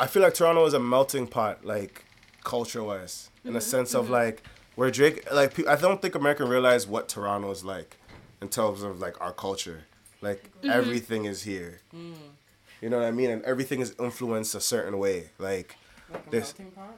[0.00, 2.04] I feel like Toronto is a melting pot, like
[2.44, 3.68] culture wise, in a mm-hmm.
[3.68, 4.14] sense of mm-hmm.
[4.14, 4.42] like
[4.76, 7.96] where Drake, like I don't think America realize what Toronto is like
[8.40, 9.84] in terms of like our culture.
[10.20, 10.70] Like mm-hmm.
[10.70, 11.80] everything is here.
[11.94, 12.14] Mm.
[12.80, 13.30] You know what I mean?
[13.30, 15.30] And everything is influenced a certain way.
[15.38, 15.74] Like
[16.12, 16.54] Like This-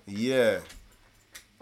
[0.07, 0.61] yeah.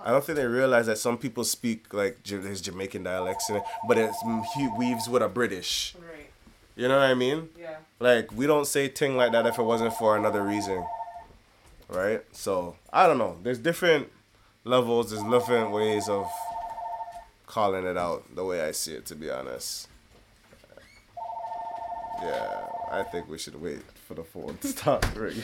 [0.00, 3.64] I don't think they realize that some people speak like there's Jamaican dialects in it,
[3.88, 5.96] but it mm, weaves with a British.
[5.98, 6.30] Right.
[6.76, 7.48] You know what I mean?
[7.58, 7.78] Yeah.
[7.98, 10.84] Like we don't say ting like that if it wasn't for another reason,
[11.88, 12.22] right?
[12.30, 13.38] So I don't know.
[13.42, 14.08] There's different
[14.64, 15.10] levels.
[15.10, 16.30] There's different ways of
[17.46, 18.34] calling it out.
[18.34, 19.88] The way I see it, to be honest.
[22.22, 25.42] Yeah, I think we should wait for the phone to stop ringing.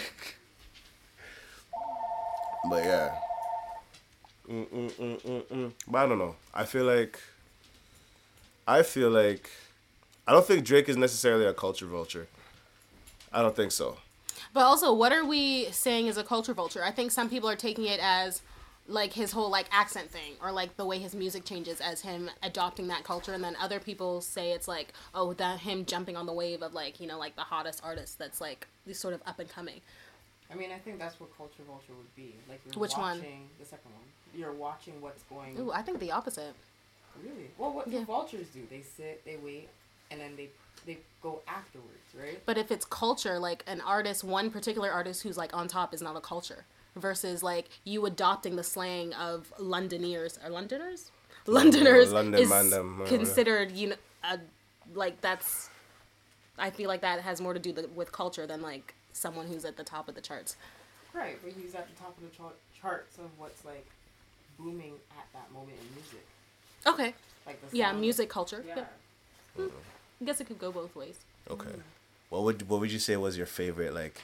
[2.68, 3.14] but yeah.
[4.48, 5.72] Mm, mm, mm, mm, mm.
[5.88, 6.37] But I don't know.
[6.53, 7.18] I feel like.
[8.66, 9.50] I feel like.
[10.27, 12.27] I don't think Drake is necessarily a culture vulture.
[13.33, 13.98] I don't think so.
[14.53, 16.83] But also, what are we saying is a culture vulture?
[16.83, 18.42] I think some people are taking it as
[18.87, 22.31] like his whole like accent thing or like the way his music changes as him
[22.42, 26.27] adopting that culture and then other people say it's like oh that him jumping on
[26.27, 29.23] the wave of like you know like the hottest artist that's like this sort of
[29.27, 29.81] up and coming
[30.55, 32.35] I mean, I think that's what culture vulture would be.
[32.49, 33.18] Like you're Which one?
[33.18, 34.05] watching the second one.
[34.38, 35.59] You're watching what's going.
[35.59, 36.55] Ooh, I think the opposite.
[37.23, 37.51] Really?
[37.59, 38.61] Well, what do vultures do?
[38.70, 39.68] They sit, they wait,
[40.11, 40.51] and then they
[40.87, 42.40] they go afterwards, right?
[42.44, 46.03] But if it's culture, like an artist, one particular artist who's like on top is
[46.03, 46.64] not a culture,
[46.97, 51.11] versus like you adopting the slang of Londoners or Londoners,
[51.47, 54.39] Londoners London is man considered you know, a,
[54.95, 55.69] like that's.
[56.57, 59.65] I feel like that has more to do th- with culture than like someone who's
[59.65, 60.57] at the top of the charts.
[61.13, 63.87] Right, but he's at the top of the chart- charts of what's like
[64.59, 66.25] booming at that moment in music.
[66.87, 67.15] Okay.
[67.47, 68.65] Like the Yeah, music culture.
[68.67, 68.77] Yeah.
[68.77, 68.85] Yeah.
[69.57, 69.69] Hmm.
[70.21, 71.19] I guess it could go both ways.
[71.51, 71.69] Okay.
[71.69, 71.81] Mm-hmm.
[72.31, 74.23] What would what would you say was your favorite like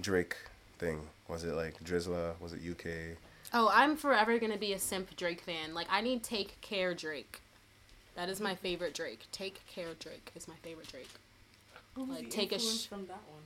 [0.00, 0.36] Drake
[0.80, 1.00] thing?
[1.28, 2.32] Was it like Drizzler?
[2.40, 3.16] Was it UK?
[3.52, 5.74] Oh, I'm forever gonna be a simp Drake fan.
[5.74, 7.40] Like I need Take Care Drake.
[8.16, 9.20] That is my favorite Drake.
[9.30, 11.08] Take care, Drake is my favorite Drake.
[11.94, 13.42] Who was Like, the take a influence sh- from that one.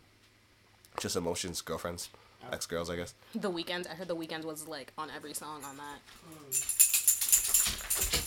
[0.98, 2.08] Just emotions, girlfriends,
[2.44, 2.48] oh.
[2.52, 3.14] ex girls, I guess.
[3.34, 3.90] The Weeknd.
[3.90, 5.98] I heard the Weeknd was like on every song on that.
[6.24, 6.50] Hmm.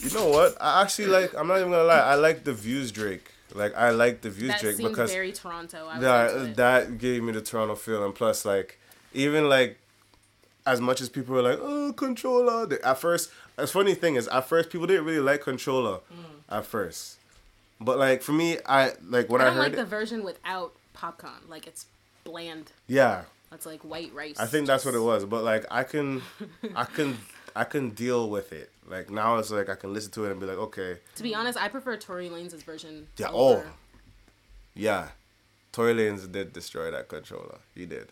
[0.06, 0.56] You know what?
[0.62, 1.34] I actually like.
[1.36, 2.00] I'm not even gonna lie.
[2.00, 3.32] I like the views Drake.
[3.54, 5.88] Like I like the views That Drake seemed because very Toronto.
[5.88, 8.80] I that that gave me the Toronto feel, and plus, like
[9.18, 9.78] even like
[10.66, 14.28] as much as people were like, "Oh, Controlla," they, at first, the funny thing is,
[14.28, 16.24] at first people didn't really like Controlla, mm.
[16.50, 17.18] at first,
[17.80, 20.74] but like for me, I like when I I, heard like it, the version without
[20.96, 21.48] Popcaan.
[21.48, 21.86] Like it's
[22.24, 22.72] bland.
[22.88, 24.40] yeah, It's like white rice.
[24.40, 25.26] I think that's what it was.
[25.26, 26.22] But like I can,
[26.76, 27.18] I can,
[27.56, 28.70] I can deal with it.
[28.88, 31.34] Like now it's like I can listen to it and be like, okay, To be
[31.34, 33.08] honest, I prefer Tory Lanez' version.
[33.18, 33.74] Yeah, over- oh.
[34.76, 35.10] yeah,
[35.72, 37.60] Tory Lanez did destroy that Controlla.
[37.74, 38.12] He did.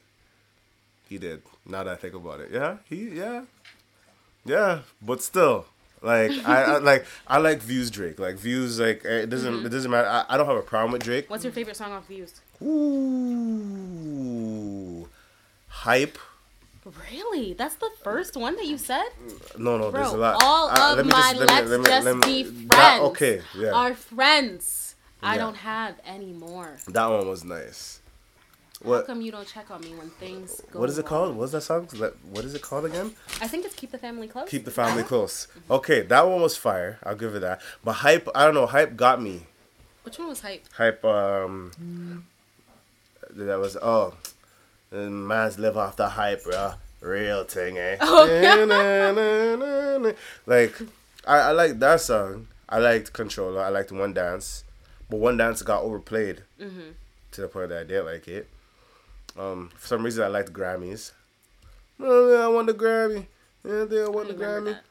[1.09, 1.41] He did.
[1.65, 3.43] Now that I think about it, yeah, he, yeah,
[4.45, 4.79] yeah.
[5.01, 5.65] But still,
[6.01, 8.19] like I, I like I like views Drake.
[8.19, 9.65] Like views, like it doesn't Mm-hmm.
[9.67, 10.07] it doesn't matter.
[10.07, 11.29] I, I don't have a problem with Drake.
[11.29, 12.41] What's your favorite song off Views?
[13.75, 15.07] Ooh,
[15.67, 16.17] hype.
[17.11, 17.53] Really?
[17.53, 19.07] That's the first one that you said?
[19.57, 20.37] No, no, there's a lot.
[20.43, 22.43] all Uh, of let me my just- let me- let's let me- just let me-
[22.43, 23.71] be that- friends okay, yeah.
[23.71, 24.95] Our friends.
[25.23, 25.41] I Yeah.
[25.41, 26.77] don't have any more.
[26.87, 27.99] That one was nice.
[28.85, 31.35] How come you don't check on me when things go What is it called?
[31.35, 31.87] What's that song?
[32.29, 33.11] What is it called again?
[33.41, 34.49] I think it's Keep the Family Close.
[34.49, 35.47] Keep the family close.
[35.69, 36.99] Okay, that one was fire.
[37.03, 37.61] I'll give it that.
[37.83, 38.65] But hype, I don't know.
[38.65, 39.41] Hype got me.
[40.03, 40.63] Which one was hype?
[40.73, 41.03] Hype.
[41.03, 42.25] Um,
[43.31, 44.13] that was oh,
[44.91, 46.73] man's live off the hype, bro.
[47.01, 47.97] Real thing, eh?
[48.01, 50.13] Oh,
[50.45, 50.75] like,
[51.27, 52.47] I, I like that song.
[52.67, 53.61] I liked Controlla.
[53.63, 54.63] I liked One Dance,
[55.09, 56.91] but One Dance got overplayed Mm-hmm.
[57.31, 58.47] to the point that I didn't like it.
[59.37, 61.11] Um, for some reason, I liked Grammys.
[61.99, 63.25] Oh, yeah, I won the Grammy.
[63.63, 64.73] Yeah, they won I the remember Grammy.
[64.73, 64.83] that.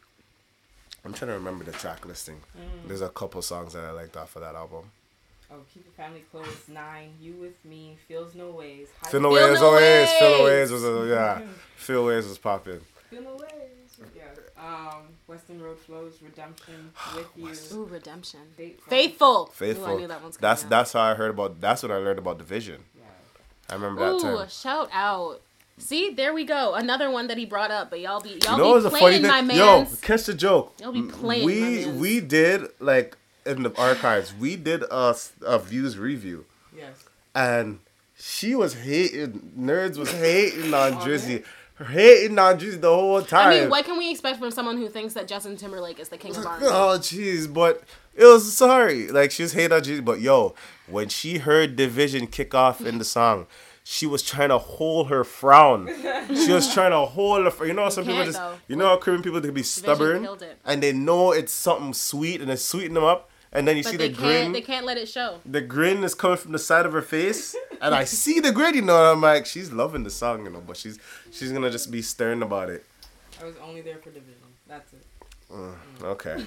[1.05, 2.41] I'm trying to remember the track listing.
[2.87, 4.91] There's a couple songs that I liked off of that album.
[5.53, 6.47] Oh, keep the family close.
[6.69, 7.13] Nine.
[7.21, 7.97] You with me.
[8.09, 8.89] Feels no ways.
[9.03, 10.11] High Phil No Feel Ways, No always.
[10.13, 10.45] Phil Ways.
[10.45, 11.43] Ways was a, yeah.
[11.77, 12.81] Phil Ways was popping.
[13.11, 14.11] Feel no ways.
[14.17, 14.23] Yeah.
[14.59, 16.15] Um, Weston Road Flows.
[16.23, 16.91] Redemption.
[17.15, 17.77] With you.
[17.79, 18.41] Ooh, Redemption.
[18.57, 18.89] Faithful.
[18.91, 19.47] Faithful.
[19.47, 19.85] Faithful.
[19.85, 21.61] Ooh, I knew that one's that's coming that's how I heard about.
[21.61, 22.79] That's what I learned about dvsn.
[23.81, 23.87] Yeah.
[23.87, 24.49] I remember that Ooh, time.
[24.49, 25.41] shout out.
[25.79, 26.75] See, there we go.
[26.75, 29.01] Another one that he brought up, but y'all be y'all You know be a funny
[29.01, 29.47] playing thing?
[29.49, 30.73] my Yo, catch the joke.
[30.81, 32.01] Y'all be playing We my mans.
[32.01, 34.33] we did like in the archives.
[34.35, 36.45] We did a, a views review,
[36.77, 36.95] Yes.
[37.35, 37.81] and
[38.17, 39.53] she was hating.
[39.59, 41.45] Nerds was hating on Drizzy,
[41.85, 43.49] hating on Drizzy the whole time.
[43.49, 46.17] I mean, what can we expect from someone who thinks that Justin Timberlake is the
[46.19, 46.67] king of R&B?
[46.69, 47.83] Oh jeez, but
[48.17, 49.09] it was sorry.
[49.09, 50.55] Like she was hating on Jesus, but yo,
[50.87, 53.47] when she heard dvsn kick off in the song,
[53.83, 55.89] she was trying to hold her frown.
[56.29, 57.51] she was trying to hold her.
[57.51, 58.55] fr- You know, some people just, though.
[58.69, 60.59] you know, how Caribbean people they can be stubborn, it.
[60.65, 63.91] and they know it's something sweet, and they sweeten them up, and then you But
[63.91, 64.53] see the grin.
[64.53, 65.41] They can't let it show.
[65.45, 68.75] The grin is coming from the side of her face, and I see the grin.
[68.75, 70.99] You know, and I'm like, she's loving the song, you know, but she's
[71.31, 72.85] she's gonna just be stern about it.
[73.41, 74.49] I was only there for dvsn.
[74.67, 75.05] That's it.
[75.53, 75.75] Mm,
[76.05, 76.45] okay.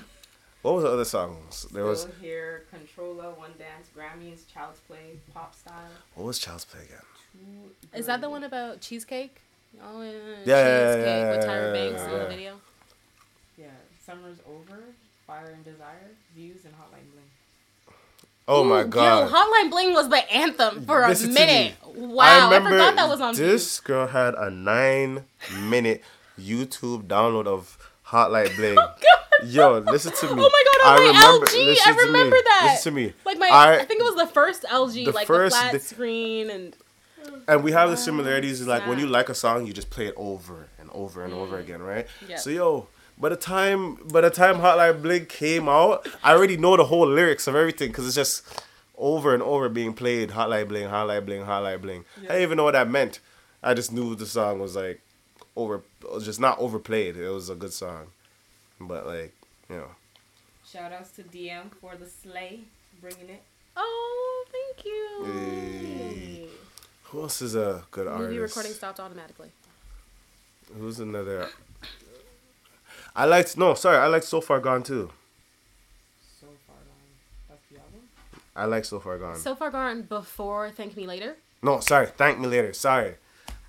[0.68, 1.66] What was the other songs?
[1.72, 2.66] There was Still here.
[2.70, 3.32] Controlla.
[3.36, 3.88] One dance.
[3.98, 4.42] Grammys.
[4.54, 5.18] Child's play.
[5.34, 5.74] Pop style.
[6.16, 7.72] what was Child's Play again?
[7.96, 9.40] Is that the one about cheesecake?
[9.82, 12.28] Oh, yeah, Yeah, yeah, cheesecake yeah, with yeah, Tyra yeah, Banks yeah, in the yeah.
[12.28, 12.54] video.
[13.58, 13.66] Yeah.
[14.06, 14.84] Summer's over.
[15.26, 16.12] Fire and desire.
[16.36, 17.96] Views and hotline bling.
[18.50, 19.32] Oh my Ooh, god.
[19.32, 21.76] Yo, Hotline Bling was the anthem for a Listen to minute.
[21.96, 22.08] me.
[22.08, 25.24] Wow, I, forgot that was on This girl had a nine
[25.62, 26.04] minute
[26.38, 28.78] YouTube download of Hotline Bling.
[28.78, 28.94] Oh,
[29.44, 30.42] yo, listen to me.
[30.42, 31.98] Oh my god, on oh, my LG, I me.
[32.04, 32.70] remember that.
[32.72, 33.14] Listen to me.
[33.26, 35.72] Like my, I- I, think it was the first LG, The like first the flat
[35.74, 36.76] di- screen, and
[37.48, 38.62] And we have the oh, similarities.
[38.62, 41.34] Is like when you like a song, you just play it over and over and
[41.34, 41.62] over mm.
[41.62, 42.08] again, right?
[42.28, 42.38] Yeah.
[42.38, 46.78] So yo, by the time by the time Hotline Bling came out, I already know
[46.78, 48.64] the whole lyrics of everything because it's just
[48.98, 50.30] over and over being played.
[50.30, 52.06] Hotline Bling, Hotline Bling, Hotline Bling.
[52.18, 53.20] I didn't even know what that meant.
[53.62, 55.02] I just knew the song was like
[55.58, 55.82] over,
[56.22, 57.18] just not overplayed.
[57.18, 58.08] It was a good song,
[58.80, 59.34] but like
[59.70, 59.90] you know,
[60.72, 62.62] Shout outs to DM for the sleigh.
[63.02, 63.44] Bringing it.
[63.76, 65.26] oh, thank you.
[65.26, 66.48] Hey.
[67.04, 68.30] who else is a good artist?
[68.30, 69.50] Movie recording stopped automatically.
[70.80, 71.48] Who's another?
[73.16, 75.12] I liked no, sorry, I liked So Far Gone too.
[76.40, 77.50] So far gone.
[77.50, 78.02] That's the album.
[78.56, 79.36] I like So Far Gone.
[79.38, 81.36] So far gone before Thank Me Later.
[81.64, 82.74] no, sorry, Thank Me Later.
[82.74, 83.16] Sorry,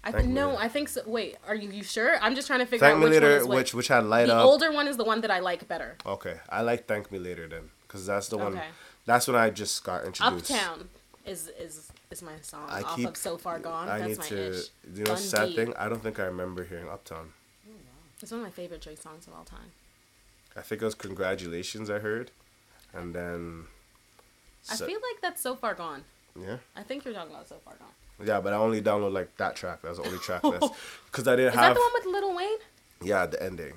[0.05, 1.03] I no, I think so.
[1.07, 2.19] Wait, are you, you sure?
[2.23, 3.57] I'm just trying to figure Thank out which one Later, is which.
[3.57, 4.43] which which had Light the Up.
[4.43, 5.97] The older one is the one that I like better.
[6.07, 8.55] Okay, I like Thank Me Later then, because that's the one.
[8.57, 8.67] Okay.
[9.07, 10.51] That's when I just got introduced.
[10.51, 10.89] Uptown
[11.27, 13.89] is is is my song I off keep- of So Far Gone.
[13.89, 14.51] I That's need my to.
[14.59, 14.69] ish.
[14.95, 15.75] You know, Gun sad thing.
[15.77, 17.33] I don't think I remember hearing Uptown.
[17.69, 17.73] Oh,
[18.23, 19.73] it's one of my favorite Drake songs of all time.
[20.57, 21.91] I think it was Congratulations.
[21.91, 22.31] I heard,
[22.95, 23.65] and then.
[24.71, 26.05] I so- feel like that's so far gone.
[26.41, 26.59] yeah.
[26.77, 27.89] I think you're talking about so far gone.
[28.25, 29.83] Yeah, but I only download like that track.
[29.83, 30.73] That was the only track list
[31.07, 31.75] because I didn't Is that have.
[31.75, 32.59] the one with Lil Wayne?
[33.03, 33.75] Yeah, the ending.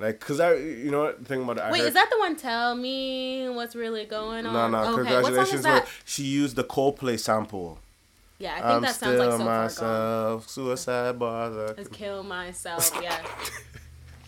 [0.00, 1.62] Like, cause I, you know what the thing about it.
[1.62, 2.36] I Wait, heard, is that the one?
[2.36, 4.52] Tell me what's really going on.
[4.52, 4.78] No, no.
[4.78, 5.54] Okay, what congratulations.
[5.54, 5.88] is that?
[6.04, 7.80] She used the Coldplay sample.
[8.38, 9.62] Yeah, I think I'm that sounds like still so far gone.
[9.64, 10.48] myself.
[10.48, 11.74] Suicide bars.
[11.76, 12.96] Let's kill myself.
[13.02, 13.18] Yeah.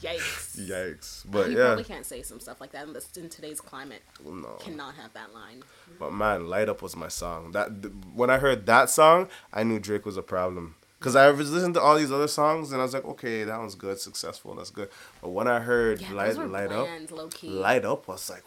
[0.02, 0.58] Yikes.
[0.68, 1.24] Yikes!
[1.30, 4.02] But you yeah, probably can't say some stuff like that in, this, in today's climate.
[4.24, 4.56] no.
[4.60, 5.62] Cannot have that line.
[5.98, 7.52] But man, "Light Up" was my song.
[7.52, 10.74] That th- when I heard that song, I knew Drake was a problem.
[11.00, 13.58] Cause I was listening to all these other songs and I was like, okay, that
[13.58, 14.90] one's good, successful, that's good.
[15.22, 17.48] But when I heard Yeah, "Light Light Up," bland, key.
[17.48, 18.44] Light Up was like,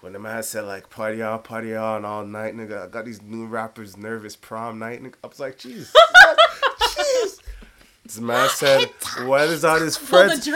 [0.00, 2.86] when the man said like party on, party on all night, nigga.
[2.86, 5.14] I got these new rappers nervous prom night, nigga.
[5.22, 5.92] I was like, jeez.
[8.04, 8.90] This man said,
[9.24, 10.48] "What is all his friends?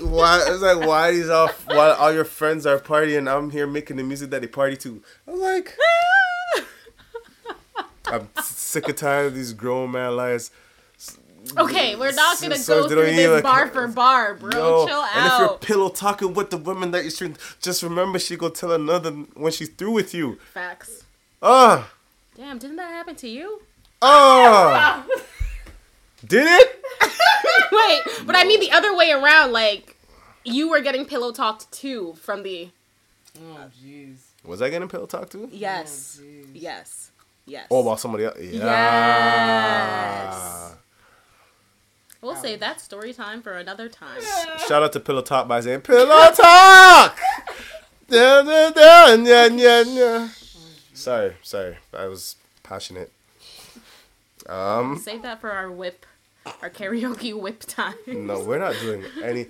[0.00, 0.44] Why?
[0.48, 3.30] It's like why these all why all your friends are partying?
[3.32, 5.76] I'm here making the music that they party to." I'm like,
[8.06, 10.50] I'm sick and tired of these grown man lies.
[11.56, 14.50] okay, we're not gonna So go they through this even- bar for bar, bro.
[14.50, 18.18] Yo, Chill and if you're pillow talking with the women that you're string, just remember
[18.18, 20.38] she go tell another when she's through with you.
[20.52, 21.04] Facts.
[21.42, 21.90] Ah,
[22.36, 23.62] Damn, didn't that happen to you?
[24.02, 25.06] ah.
[26.26, 26.84] Did it?
[27.72, 29.52] Wait, but I mean the other way around.
[29.52, 29.96] Like,
[30.44, 32.70] you were getting pillow talked too from the
[33.38, 34.18] Oh jeez.
[34.44, 35.48] Was I getting pillow talk too?
[35.50, 37.10] yes, Oh, yes,
[37.46, 37.66] yes.
[37.70, 38.36] Oh, about somebody else.
[38.40, 38.64] Yeah.
[40.24, 40.74] Yes.
[42.20, 44.22] We'll save that story time for another time.
[44.66, 47.18] Shout out to Pillow Talk by Zayn Pillow Talk.
[50.94, 51.76] Sorry, sorry.
[51.92, 53.12] I was passionate.
[54.46, 56.06] Um, Save that for our whip,
[56.62, 57.94] our karaoke whip time.
[58.06, 59.46] no, we're not doing any.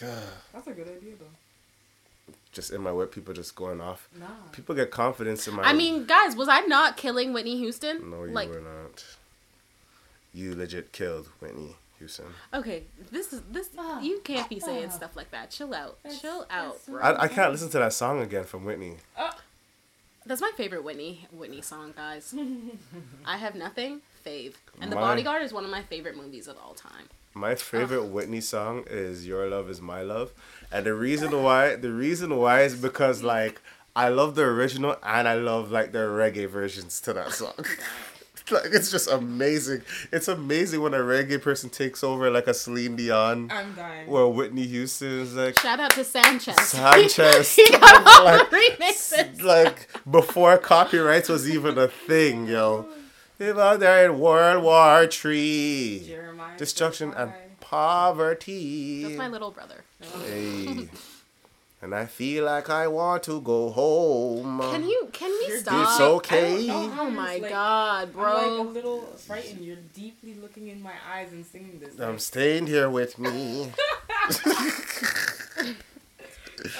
[0.00, 2.32] That's a good idea though.
[2.52, 4.08] Just in my whip, people just going off.
[4.18, 4.26] Nah.
[4.52, 5.62] People get confidence in my.
[5.62, 8.10] I mean, guys, was I not killing Whitney Houston?
[8.10, 9.04] no, you like, were not.
[10.34, 12.26] You legit killed Whitney Houston.
[12.54, 13.70] okay, this is this.
[13.78, 14.00] Ah.
[14.00, 14.92] You can't be saying Ah.
[14.92, 15.50] stuff like that.
[15.50, 15.98] Chill out.
[16.02, 17.00] That's- Chill out, that's bro.
[17.02, 18.96] I, I can't listen to that song again from Whitney.
[20.26, 22.34] That's my favorite Whitney Whitney song, guys.
[23.24, 24.02] I have nothing.
[24.28, 24.54] Fave.
[24.80, 27.08] And The My- Bodyguard is one of my favorite movies of all time.
[27.34, 30.32] My favorite Whitney song is "Your Love Is My Love,"
[30.72, 33.60] and the reason why the reason why is because like
[33.94, 37.54] I love the original and I love like the reggae versions to that song.
[38.50, 39.82] like it's just amazing.
[40.10, 44.08] It's amazing when a reggae person takes over like a Celine Dion I'm dying.
[44.08, 46.56] or Whitney Houston is like Shout out to Sanchez.
[46.60, 47.54] Sanchez.
[47.56, 49.42] he got all Like- the remixes.
[49.42, 52.88] like before copyrights was even a thing, yo.
[53.38, 56.56] If out there in World War Three, Jeremiah.
[56.58, 59.04] destruction and poverty.
[59.04, 59.84] That's my little brother.
[60.24, 60.88] Hey.
[61.82, 64.58] and I feel like I want to go home.
[64.60, 65.88] Can you can we You're stop?
[65.88, 66.54] It's okay.
[66.64, 68.34] I don't know how Oh my like- god, I'm bro.
[68.34, 69.64] like a little frightened.
[69.64, 71.94] You're deeply looking in my eyes and singing this.
[72.00, 73.70] I'm Like, staying here with me.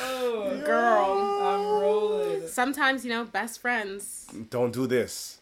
[0.00, 2.48] oh, girl, I'm rolling.
[2.48, 4.26] Sometimes, you know, best friends.
[4.50, 5.37] Don't do this.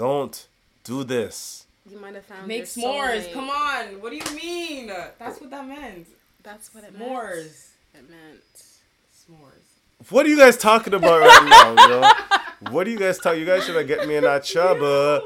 [0.00, 0.46] Don't
[0.82, 1.66] do this.
[1.90, 3.24] You might have found Make your s'mores.
[3.26, 3.32] soulmate.
[3.34, 3.84] Come on.
[4.00, 4.86] What do you mean?
[5.18, 6.06] That's what that meant.
[6.42, 7.10] That's what it meant.
[7.12, 7.66] S'mores.
[7.94, 8.40] It meant.
[9.14, 10.08] S'mores.
[10.10, 12.72] What are you guys talking about right now, yo?
[12.72, 13.40] What are you guys talking?
[13.40, 15.20] You guys should have get me in that trouble.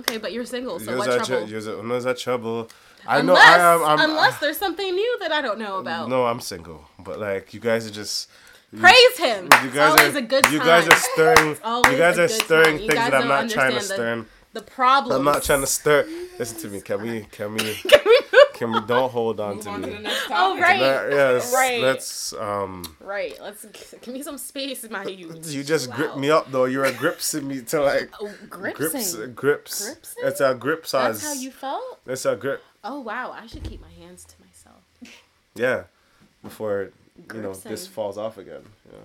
[0.00, 1.46] Okay, but you're single, so You're what that trouble?
[1.46, 2.68] tr- you're that- that trouble.
[3.06, 3.82] I know I am.
[3.82, 6.10] I'm, unless there's something new that I don't know about.
[6.10, 6.84] No, I'm single.
[6.98, 8.28] But like, you guys are just.
[8.76, 9.44] Praise him.
[9.44, 10.18] You it's guys always are.
[10.18, 10.52] a good time.
[10.52, 11.56] You guys are stirring.
[11.64, 12.88] always You guys are stirring time.
[12.88, 14.26] Things that I'm don't trying to stir.
[14.52, 15.16] the problem.
[15.16, 16.06] I'm not trying to stir.
[16.38, 16.80] Listen to me.
[16.82, 17.20] Can we?
[17.30, 17.60] Can we?
[17.74, 18.18] Can we?
[18.52, 18.80] Can we?
[18.82, 20.02] Don't hold on Move to on to the me.
[20.02, 20.80] next Oh, right.
[20.80, 21.52] Let- yes.
[21.54, 21.80] Right.
[21.80, 22.32] Let's.
[22.34, 22.84] Um.
[23.00, 23.38] Right.
[23.40, 23.64] Let's
[24.02, 25.50] give me some space, my youth.
[25.50, 26.64] You just grip me up though.
[26.66, 28.10] You're a gripsing me to like.
[28.20, 29.32] Oh, gripsing.
[29.34, 29.34] Grips.
[29.34, 29.84] Grips.
[29.86, 30.24] Gripsing?
[30.26, 31.22] It's a grip size.
[31.22, 32.00] That's how you felt.
[32.06, 32.62] It's a grip.
[32.84, 33.30] Oh wow!
[33.32, 34.82] I should keep my hands to myself.
[35.54, 35.84] Yeah.
[36.42, 37.70] Before you know Gripsing.
[37.70, 38.62] this falls off again.
[38.90, 38.98] Yeah.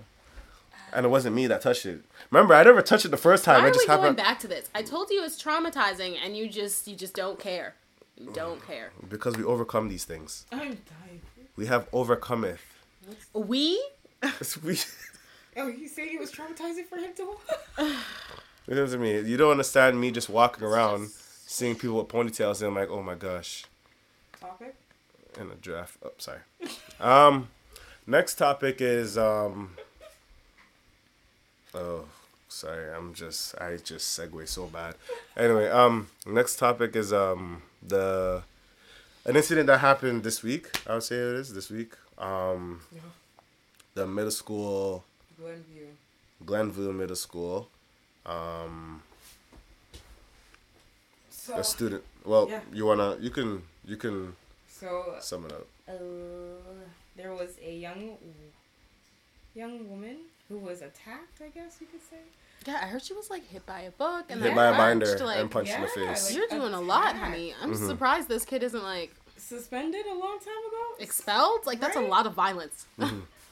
[0.93, 2.01] And it wasn't me that touched it.
[2.29, 3.61] Remember, I never touched it the first time.
[3.63, 4.69] Why it are just we going happened back to this?
[4.75, 7.73] I told you it's traumatizing, and you just you just don't care.
[8.19, 8.91] You don't care.
[9.09, 10.45] because we overcome these things.
[10.51, 11.21] I'm dying.
[11.55, 12.61] We have overcometh.
[13.33, 13.81] We
[14.63, 14.77] we.
[15.55, 17.37] Oh, you say it was traumatizing for him to.
[17.77, 17.95] too?
[18.67, 19.19] Listen to me.
[19.29, 23.03] You don't understand me just walking around, seeing people with ponytails, and I'm like, oh
[23.03, 23.65] my gosh.
[24.39, 24.73] Topic?
[25.39, 25.97] In a draft.
[26.03, 26.39] Oh, sorry.
[26.99, 27.49] Um,
[28.07, 29.75] next topic is um.
[31.73, 32.05] Oh,
[32.49, 32.91] sorry.
[32.93, 34.95] I'm just I just segue so bad.
[35.35, 38.43] Anyway, um, next topic is um the
[39.25, 40.67] an incident that happened this week.
[40.87, 41.93] I would say it is this week.
[42.17, 42.81] Um,
[43.95, 45.03] the middle school
[45.39, 45.87] Glenview.
[46.45, 47.69] Glenview Middle School.
[48.25, 49.01] Um,
[51.29, 52.03] So, a student.
[52.23, 52.61] Well, Yeah.
[52.71, 54.35] you wanna you can you can
[54.69, 55.67] so sum it up.
[55.89, 55.93] uh,
[57.15, 58.17] there was a young
[59.55, 60.17] young woman
[60.49, 61.41] who was attacked.
[61.43, 62.17] I guess you could say.
[62.65, 64.73] Yeah, I heard she was like hit by a book and Hit then by a
[64.73, 66.27] punched, binder like, and punched in the face.
[66.29, 67.53] like- You're doing a lot, honey.
[67.61, 67.87] I'm Mhm.
[67.87, 70.95] surprised this kid isn't like Suspended a long time ago.
[70.99, 71.65] expelled.
[71.65, 72.85] Like that's a lot of violence.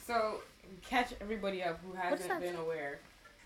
[0.07, 0.41] So
[0.89, 2.99] catch everybody up who hasn't been aware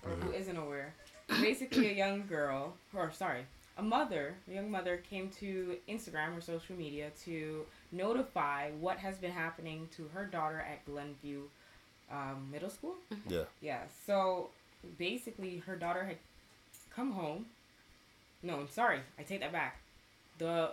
[0.04, 0.94] or who isn't aware.
[1.42, 3.46] Basically, a young girl, or sorry,
[3.78, 7.66] a mother, a young mother came to Instagram or social media to
[7.96, 11.42] notify what has been happening to her daughter at Glenview
[12.12, 12.96] um, Middle School.
[13.28, 13.44] Yeah.
[13.62, 13.82] Yeah.
[14.06, 14.50] So
[14.98, 16.18] basically, her daughter had
[16.96, 17.46] come home.
[18.44, 19.00] No, I'm sorry.
[19.18, 19.80] I take that back.
[20.38, 20.72] The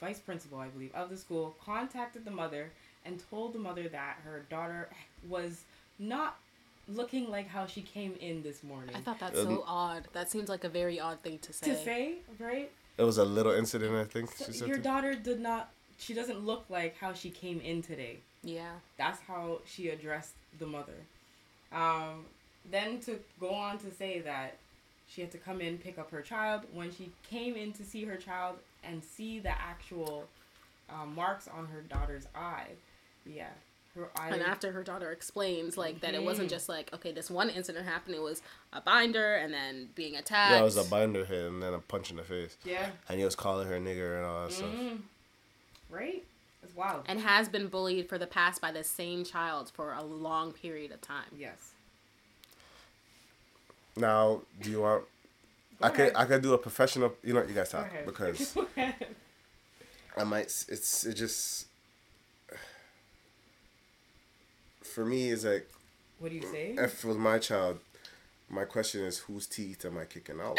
[0.00, 2.70] vice principal, I believe, of the school contacted the mother
[3.04, 4.88] and told the mother that her daughter
[5.28, 5.62] was
[5.98, 6.36] not
[6.88, 8.94] looking like how she came in this morning.
[8.94, 10.08] I thought that's Um, so odd.
[10.14, 11.66] That seems like a very odd thing to say.
[11.66, 12.70] to say, right?
[12.98, 14.32] It was a little incident, I think.
[14.32, 15.70] So she said your to- daughter did not.
[16.02, 18.18] She doesn't look like how she came in today.
[18.42, 18.72] Yeah.
[18.98, 20.94] That's how she addressed the mother.
[21.72, 22.26] Um,
[22.70, 24.56] then to go on to say that
[25.08, 28.04] she had to come in pick up her child when she came in to see
[28.04, 30.24] her child and see the actual
[30.90, 32.68] um, marks on her daughter's eye.
[33.24, 33.48] Yeah,
[33.94, 34.30] her eye.
[34.30, 36.50] And after her daughter explains like that it wasn't Mhm.
[36.50, 40.52] just like okay this one incident happened it was a binder and then being attacked.
[40.52, 42.56] Yeah, it was a binder hit and then a punch in the face.
[42.64, 42.90] yeah.
[43.08, 44.70] And he was calling her nigger and all that stuff.
[45.92, 46.24] Right.
[46.62, 47.02] It's wild.
[47.06, 50.90] and has been bullied for the past by the same child for a long period
[50.92, 51.26] of time.
[51.36, 51.72] yes.
[53.96, 55.04] Now, do you want?
[55.80, 56.12] Go I could.
[56.16, 57.12] I could do a professional.
[57.22, 58.06] You know, you guys Go talk ahead.
[58.06, 59.06] because Go ahead.
[60.16, 60.46] I might.
[60.46, 61.66] It's it just
[64.82, 65.68] for me is like
[66.18, 66.74] what do you say?
[66.78, 67.78] if it was my child,
[68.48, 70.58] my question is whose teeth am I kicking out?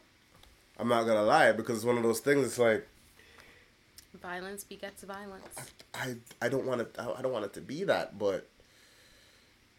[0.78, 2.46] I'm not gonna lie because it's one of those things.
[2.46, 2.86] It's like
[4.22, 5.54] Violence begets violence.
[5.94, 6.94] I I don't want it.
[6.98, 8.48] I don't want it to be that, but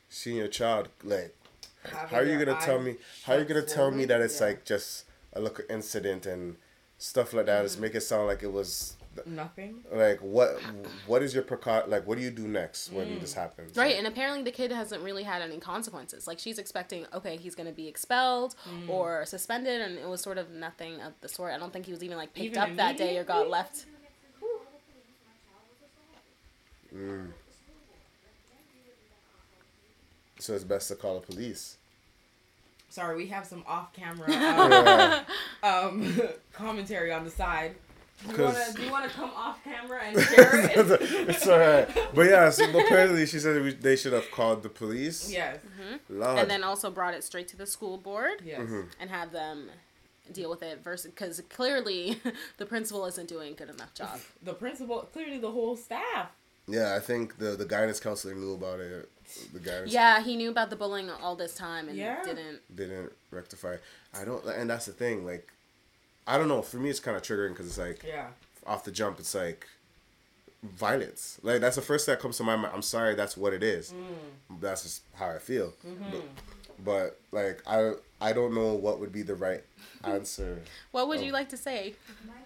[0.09, 1.35] seeing your child like
[1.83, 4.39] Having how are you gonna tell me how are you gonna tell me that it's
[4.39, 4.47] Yeah.
[4.47, 6.57] like just a little incident and
[6.97, 7.63] stuff like that?
[7.63, 7.81] Just Mm-hmm.
[7.83, 9.83] make it sound like it was Nothing.
[9.91, 10.49] like what
[11.05, 13.75] what is your precau like what do you do next when this happens?
[13.77, 16.25] Right, Like, and apparently the kid hasn't really had any consequences.
[16.27, 18.55] Like she's expecting, okay, he's gonna be expelled
[18.87, 21.53] or suspended, and it was sort of nothing of the sort.
[21.53, 23.51] I don't think he was even like picked Even up that day or got immediately?
[26.91, 27.31] Left.
[30.39, 31.77] so it's best to call the police.
[32.89, 34.31] Sorry, we have some off-camera
[35.63, 36.21] um, um,
[36.53, 37.75] commentary on the side.
[38.27, 40.71] Do you wanna 'Cause- do you wanna come off camera and share it?
[41.29, 42.49] it's alright, but yeah.
[42.49, 45.31] So but apparently, she said we, they should have called the police.
[45.31, 45.59] yes.
[46.09, 46.39] Lord.
[46.39, 48.59] And then also brought it straight to the school board Yes.
[48.61, 48.81] Mm-hmm.
[48.99, 49.69] and have them
[50.33, 52.19] deal with it versus because clearly
[52.57, 54.19] the principal isn't doing a good enough job.
[54.43, 56.29] The principal, clearly the whole staff.
[56.69, 59.09] Yeah, I think the the guidance counselor knew about it.
[59.53, 62.23] The guidance Yeah, he knew about the bullying all this time and Yeah.
[62.23, 62.61] didn't.
[62.75, 63.75] didn't rectify.
[64.13, 65.25] I don't, and that's the thing.
[65.25, 65.47] Like,
[66.25, 66.61] I don't know.
[66.63, 68.27] For me, it's kind of triggering because it's like Yeah.
[68.65, 69.67] off the jump, it's like
[70.63, 71.39] violence.
[71.43, 72.73] Like that's the first thing that comes to my mind.
[72.73, 73.91] I'm sorry, that's what it is.
[73.93, 74.59] Mm.
[74.61, 75.73] That's just how I feel.
[75.85, 76.11] Mm-hmm.
[76.11, 76.23] But,
[76.83, 79.63] but like I, I don't know what would be the right
[80.03, 80.61] answer.
[80.91, 81.23] What would Oh.
[81.23, 81.95] you like to say?
[82.27, 82.38] My question would be,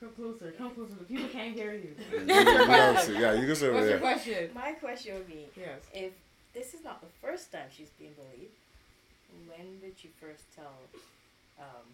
[0.00, 0.52] Come closer.
[0.56, 0.94] Come closer.
[0.94, 1.94] The people can't hear you.
[2.12, 3.12] You can answer.
[3.14, 4.50] yeah, you can say What's your question?
[4.54, 5.82] my question would be, Yes.
[5.92, 6.12] if
[6.54, 8.50] this is not the first time she's being bullied,
[9.50, 10.78] when did she first tell,
[11.58, 11.86] um,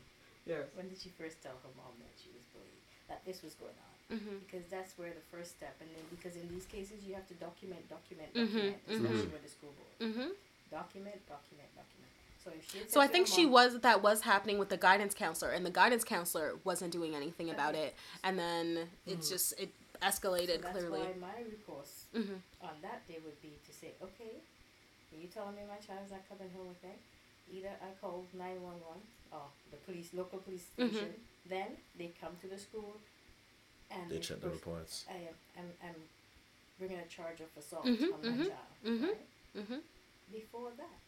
[0.46, 0.68] Yes.
[0.76, 3.72] when did she first tell her mom that she was bullied, that this was going
[3.72, 3.92] on?
[4.12, 4.36] Mm-hmm.
[4.44, 7.34] Because that's where the first step, and then because in these cases you have to
[7.40, 8.92] document, document, Mhm, document, mhm.
[9.00, 9.96] especially with the school board.
[10.04, 10.30] Mm-hmm.
[10.68, 12.12] Document, document, document.
[12.44, 14.76] So if she had So I think she mom- was that was happening with the
[14.76, 19.54] guidance counselor, and the guidance counselor wasn't doing anything about it, and then it just
[19.58, 19.70] it
[20.02, 21.00] escalated so that's clearly.
[21.00, 24.34] why my recourse hmm on that day would be to say, okay,
[25.12, 26.94] are you telling me my child's not coming home with me?
[27.52, 29.00] Either I call 911
[29.32, 30.90] or the police, local police Mhm.
[30.90, 31.12] station,
[31.48, 31.68] then
[31.98, 32.96] they come to the school
[33.90, 35.04] and They check the reports.
[35.08, 36.00] I am I'm, I'm
[36.78, 38.72] bringing a charge of assault Mhm, on my mhm, child.
[38.84, 39.08] mhm.
[39.08, 39.26] Right?
[39.68, 39.78] hmm
[40.32, 40.98] Before that,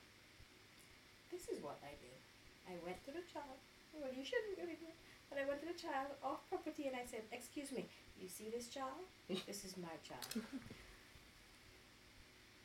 [1.36, 2.16] this is what I did.
[2.64, 3.60] I went to the child.
[3.92, 4.96] Well, you shouldn't really do it.
[5.28, 7.84] But I went to the child off property and I said, Excuse me,
[8.16, 9.04] you see this child?
[9.28, 10.24] This is my child.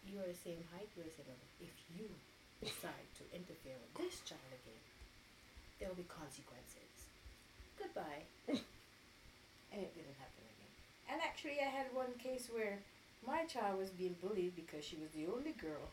[0.08, 1.44] you are the same height, you are the same level.
[1.60, 2.08] If you
[2.64, 4.80] decide to interfere with this child again,
[5.84, 7.12] there will be consequences.
[7.76, 8.24] Goodbye.
[8.48, 10.72] and it didn't happen again.
[11.12, 12.80] And actually, I had one case where
[13.26, 15.92] my child was being bullied because she was the only girl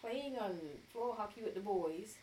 [0.00, 0.58] playing on
[0.92, 2.16] floor hockey with the boys,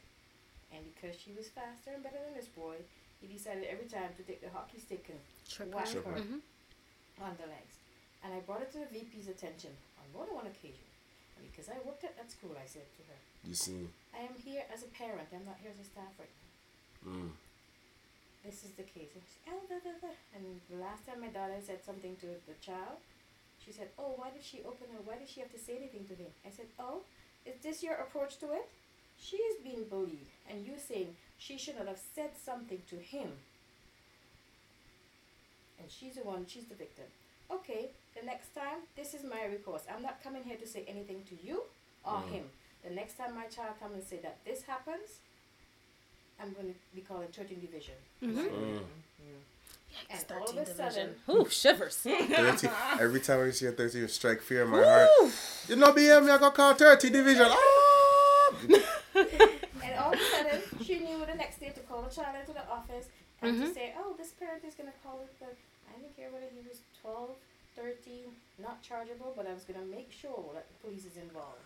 [0.73, 2.75] and because she was faster and better than this boy,
[3.21, 5.19] he decided every time to take the hockey stick and
[5.49, 6.19] Trip whack Trip her her.
[6.19, 6.41] Mhm.
[7.21, 7.75] on the legs.
[8.23, 10.85] And I brought it to the VP's attention on more than one occasion.
[11.37, 13.89] And because I worked at that school, I said to her, You see.
[14.13, 16.29] I am here as a parent, I'm not here as a staff right
[17.05, 17.11] now.
[17.11, 17.31] Mm.
[18.43, 19.09] This is the case.
[19.13, 20.13] And, she, oh, da, da, da.
[20.35, 22.97] and the last time my daughter said something to the child,
[23.63, 25.01] she said, Oh, why did she open her?
[25.03, 26.31] Why did she have to say anything to him?
[26.45, 27.01] I said, Oh,
[27.47, 28.67] is this your approach to it?
[29.19, 33.29] She is being bullied, and you saying she should not have said something to him.
[35.79, 37.05] And she's the one, she's the victim.
[37.51, 37.89] Okay,
[38.19, 39.83] the next time, this is my recourse.
[39.93, 41.63] I'm not coming here to say anything to you
[42.03, 42.29] or Mm.
[42.29, 42.49] him.
[42.83, 45.19] The next time my child comes and say that this happens,
[46.39, 47.95] I'm going to be calling 13 division.
[48.21, 48.49] Mhm.
[48.49, 48.85] Mm.
[49.21, 49.56] Yikes,
[50.09, 50.91] And all of 13 a division.
[50.93, 51.95] sudden- Ooh, shivers.
[51.97, 52.69] 30.
[52.99, 55.09] Every time I see a 30, you strike fear in my heart.
[55.67, 57.47] You know, BM, me, I got call 30 division.
[57.57, 58.53] Ah!
[59.83, 62.53] And all of a sudden, she knew the next day to call the child into
[62.53, 63.07] the office
[63.41, 63.67] and Mhm.
[63.67, 65.47] to say, oh, this parent is going to call it the.
[65.89, 67.31] I didn't care whether he was 12,
[67.75, 71.59] 13, not chargeable, but I was going to make sure that the police is involved.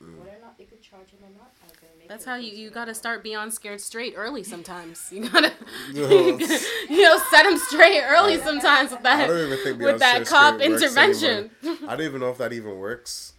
[0.00, 2.24] Whether or not they could charge him or not, I was going to make That's
[2.24, 5.08] how you, you gotta start beyond scared straight early sometimes.
[5.10, 5.52] You gotta,
[5.94, 9.98] No, you know, set them straight early sometimes with I that, don't even think with
[9.98, 11.50] that cop intervention.
[11.86, 13.32] I don't even know if that even works.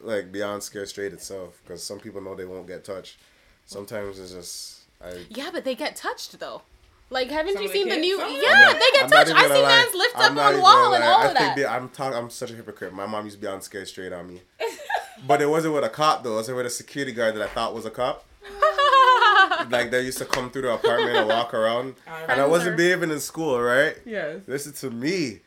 [0.00, 3.18] Like Beyond Scared Straight itself, because some people know they won't get touched.
[3.66, 5.24] Sometimes it's just I.
[5.28, 6.62] Yeah, but they get touched though.
[7.10, 8.18] Like, haven't Some you of the seen the new?
[8.18, 9.30] Some Yeah, not- they get I'm touched.
[9.34, 9.68] I see gonna lie.
[9.68, 11.38] man's lift I'm up not on even wall gonna and all I of that.
[11.40, 12.92] think they- I'm talk, I'm such a hypocrite.
[12.92, 14.42] My mom used to be on Scared Straight on me,
[15.26, 16.34] but it wasn't with a cop though.
[16.34, 18.24] It was with a security guard that I thought was a cop.
[19.70, 22.74] Like they used to come through the apartment and walk around, I and I wasn't
[22.74, 23.96] are- behaving in school, right?
[24.06, 24.40] Yes.
[24.46, 25.40] Listen to me.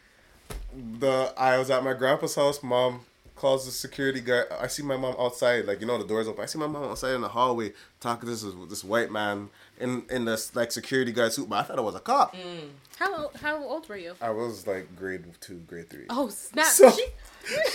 [0.99, 2.61] The I was at my grandpa's house.
[2.61, 3.01] Mom
[3.36, 4.47] calls the security guard.
[4.59, 6.43] I see my mom outside, like you know the doors open.
[6.43, 9.49] I see my mom outside in the hallway talking to this this white man
[9.80, 11.49] in in this like security guard suit.
[11.49, 12.36] But I thought it was a cop.
[12.36, 12.69] Mm.
[12.99, 14.13] how how old were you?
[14.22, 16.05] I was like grade two, grade three.
[16.09, 16.65] Oh snap!
[16.67, 17.05] So- She-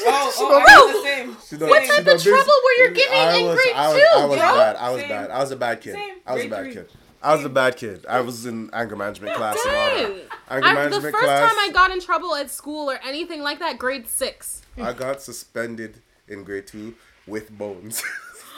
[0.09, 1.37] Oh, oh, I was the same.
[1.49, 3.97] She done- What type of trouble were you giving I in was, grade I was,
[3.99, 4.55] two, I was bro?
[4.55, 4.77] bad.
[4.77, 5.09] I was Same.
[5.09, 5.31] bad.
[5.31, 5.95] I was a bad kid.
[5.95, 6.15] Same.
[6.27, 6.75] I was a bad three.
[6.75, 6.89] kid.
[7.23, 8.07] I was a bad kid.
[8.09, 10.03] I was in anger management class and all that.
[10.49, 11.51] Anger I, the management first class.
[11.51, 14.63] time I got in trouble at school or anything like that, grade six.
[14.81, 16.95] I got suspended in grade two
[17.27, 18.03] with bones.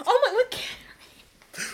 [0.07, 0.33] Oh my!
[0.33, 0.63] What?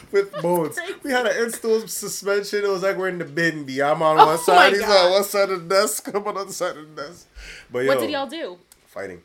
[0.13, 0.77] with bones.
[0.79, 0.95] crazy.
[1.03, 2.65] We had an install suspension.
[2.65, 3.67] It was like we're in the bin.
[3.83, 4.73] I'm on Oh one my side.
[4.73, 6.09] He's on one side of the desk.
[6.15, 7.27] I'm on the other side of the desk.
[7.71, 8.57] But What did y'all do?
[8.95, 9.21] Fighting,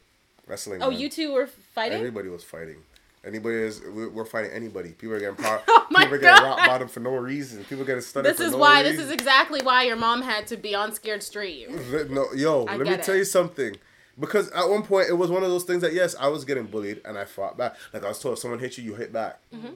[0.48, 0.82] wrestling.
[0.82, 1.00] Oh, man.
[1.00, 2.00] you two were fighting.
[2.00, 2.78] Everybody was fighting.
[3.24, 4.92] Anybody is we're we're fighting anybody.
[4.92, 5.62] People are getting power.
[5.68, 6.58] Oh my people are getting God.
[6.58, 7.64] rock bottom for no reason.
[7.66, 8.82] People getting stunned This for is no why.
[8.82, 11.70] This is exactly why your mom had to be on Scared Straight.
[12.10, 13.76] No, yo, I let me get tell you something.
[14.18, 16.66] Because at one point it was one of those things that yes, I was getting
[16.66, 17.76] bullied and I fought back.
[17.94, 19.40] Like I was told, if someone hit you, you hit back.
[19.54, 19.74] Mm-hmm.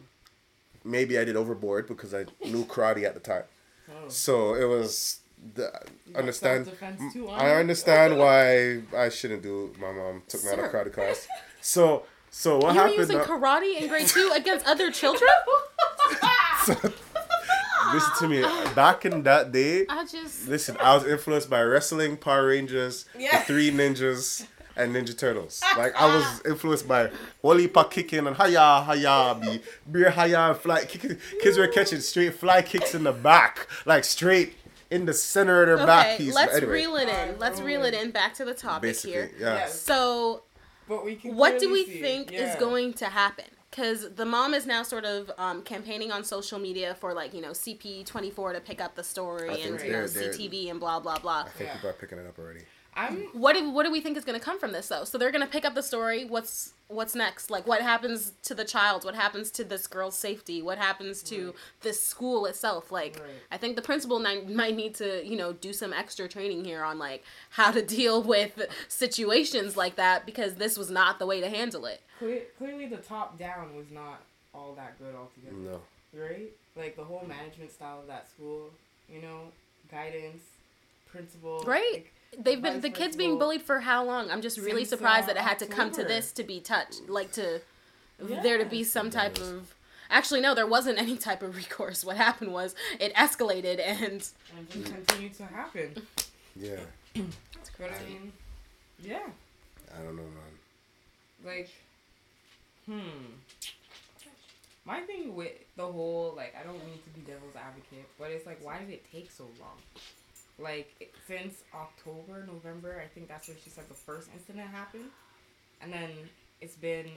[0.86, 3.44] Maybe I did overboard because I knew karate at the time.
[3.90, 4.08] Oh.
[4.10, 5.20] So it was
[5.56, 5.72] the
[6.16, 6.72] understand.
[7.14, 9.74] too, I understand why I shouldn't do.
[9.80, 11.28] My mom took me out of karate class.
[11.62, 12.98] So so what You were happened?
[13.00, 15.30] using now- karate in grade two against other children?
[17.94, 18.42] listen to me.
[18.76, 20.48] Back in that day, I just.
[20.48, 23.40] listen, I was influenced by wrestling, Power Rangers, Yeah.
[23.40, 25.62] the Three Ninjas, and Ninja Turtles.
[25.78, 30.58] Like I was influenced by Wally Pa kicking and hiya hiya be beer hiya and
[30.58, 31.18] fly kicking.
[31.42, 34.56] Kids were catching straight fly kicks in the back, like straight
[34.94, 36.34] in the center of their back Okay, piece.
[36.36, 37.40] let's anyway, reel it in.
[37.40, 38.12] Let's reel it in.
[38.12, 39.32] Back to the topic basically, here.
[39.40, 39.68] yeah.
[39.68, 40.44] So,
[40.88, 43.46] But we can what do we clearly see- think is going to happen?
[43.72, 47.42] Because the mom is now sort of um, campaigning on social media for like you
[47.42, 50.70] know CP24 to pick up the story I and think you know they're- they're- CTV
[50.70, 51.46] and blah blah blah.
[51.48, 51.74] I think Yeah.
[51.76, 52.62] people are picking it up already.
[52.96, 55.04] I'm What do, what do we think is going to come from this though?
[55.04, 56.26] So they're going to pick up the story.
[56.26, 57.50] What's what's next?
[57.50, 59.04] Like what happens to the child?
[59.04, 60.62] What happens to this girl's safety?
[60.62, 61.56] What happens to Right.
[61.82, 62.92] this school itself?
[62.92, 63.32] Like Right.
[63.52, 66.84] I think the principal might, might need to you know do some extra training here
[66.84, 71.42] on like how to deal with situations like that because this was not the way
[71.42, 72.02] to handle it.
[72.20, 74.22] cle- clearly the top down was not
[74.54, 75.56] all that good altogether.
[75.56, 75.82] No.
[76.22, 76.52] Right?
[76.76, 78.70] Like the whole management style of that school,
[79.12, 79.40] you know,
[79.92, 80.44] guidance,
[81.08, 81.64] principal.
[81.66, 81.92] Right.
[81.94, 84.32] like, They've been the kids being bullied for how long?
[84.32, 87.32] I'm just really surprised that it had to come to this to be touched, like
[87.34, 87.62] to
[88.20, 89.74] there to be some type of.
[90.10, 92.04] Actually, no, there wasn't any type of recourse.
[92.04, 94.28] What happened was it escalated, and
[94.58, 95.94] and just continued to happen.
[96.56, 96.80] Yeah.
[97.16, 98.32] That's But I mean,
[99.02, 99.28] yeah,
[99.94, 101.46] I don't know, man.
[101.46, 101.70] like,
[102.86, 103.34] hmm.
[104.86, 108.46] My thing with the whole like, I don't mean to be devil's advocate, but it's
[108.46, 109.78] like, why did it take so long?
[110.60, 115.06] Like since October, November, I think that's when she said the first incident happened,
[115.82, 116.10] and then
[116.62, 117.08] it's been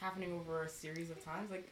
[0.00, 1.50] happening over a series of times.
[1.50, 1.68] Like,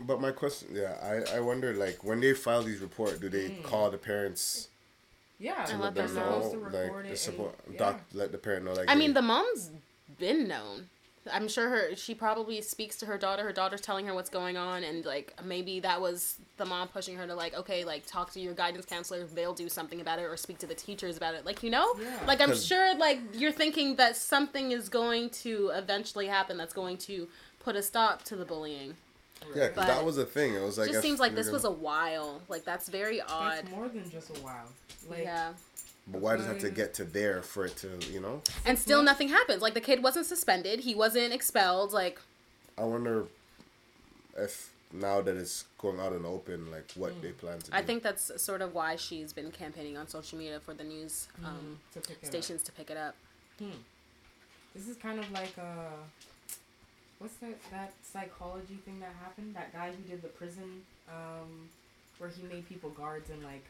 [0.00, 3.50] But my question, yeah, I, I wonder like when they file these report, do they
[3.50, 3.62] Mm.
[3.62, 4.68] call the parents
[5.38, 6.40] yeah, And to let them them know.
[6.40, 8.98] supposed to like record the support, and, doc, let the parent know like I they-
[8.98, 9.70] mean, the mom's
[10.18, 10.88] been known.
[11.30, 13.42] I'm sure her she probably speaks to her daughter.
[13.42, 17.16] Her daughter's telling her what's going on, and like maybe that was the mom pushing
[17.16, 19.24] her to like, okay, like talk to your guidance counselor.
[19.26, 21.44] They'll do something about it, or speak to the teachers about it.
[21.44, 22.18] Like you know, Yeah.
[22.26, 26.96] like I'm sure like you're thinking that something is going to eventually happen that's going
[26.98, 27.28] to
[27.62, 28.96] put a stop to the bullying.
[29.54, 30.54] yeah, 'cause but- that was a thing.
[30.54, 32.40] It was like It just seems like this was gonna- a while.
[32.48, 33.58] Like that's very odd.
[33.64, 34.68] That's more than just a while.
[35.08, 35.52] Like, yeah.
[36.12, 36.74] But why does it have to Mm.
[36.74, 38.42] get to there for it to you know?
[38.64, 39.62] And still nothing happens.
[39.62, 40.80] Like the kid wasn't suspended.
[40.80, 41.92] He wasn't expelled.
[41.92, 42.20] Like
[42.76, 43.26] I wonder
[44.36, 47.76] if now that it's going out in the open, like what they plan to do.
[47.76, 51.28] I think that's sort of why she's been campaigning on social media for the news
[51.44, 52.26] um, to pick it up.
[52.26, 53.14] stations to pick it up.
[54.74, 55.98] This is kind of like uh
[57.18, 59.54] what's that that psychology thing that happened?
[59.54, 61.68] That guy who did the prison um
[62.18, 63.64] where he made people guards and like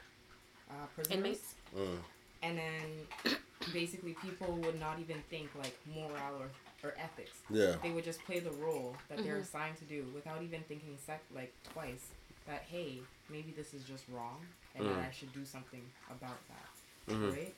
[0.71, 1.17] uh prisoners.
[1.19, 1.55] Inmates?
[1.77, 1.99] Mm.
[2.43, 3.37] And then
[3.73, 7.39] basically people would not even think like morale or, or ethics.
[7.51, 7.77] Yeah.
[7.83, 9.43] They would just play the role that they're Mhm.
[9.43, 12.07] assigned to do without even thinking sec like twice
[12.47, 14.39] that hey, maybe this is just wrong
[14.75, 14.95] and Mm.
[14.97, 17.15] that I should do something about that.
[17.15, 17.33] Mhm.
[17.37, 17.55] Right?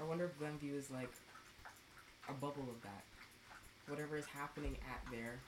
[0.00, 1.10] I wonder if Glenview is like
[2.28, 3.02] a bubble of that.
[3.86, 5.38] Whatever is happening at there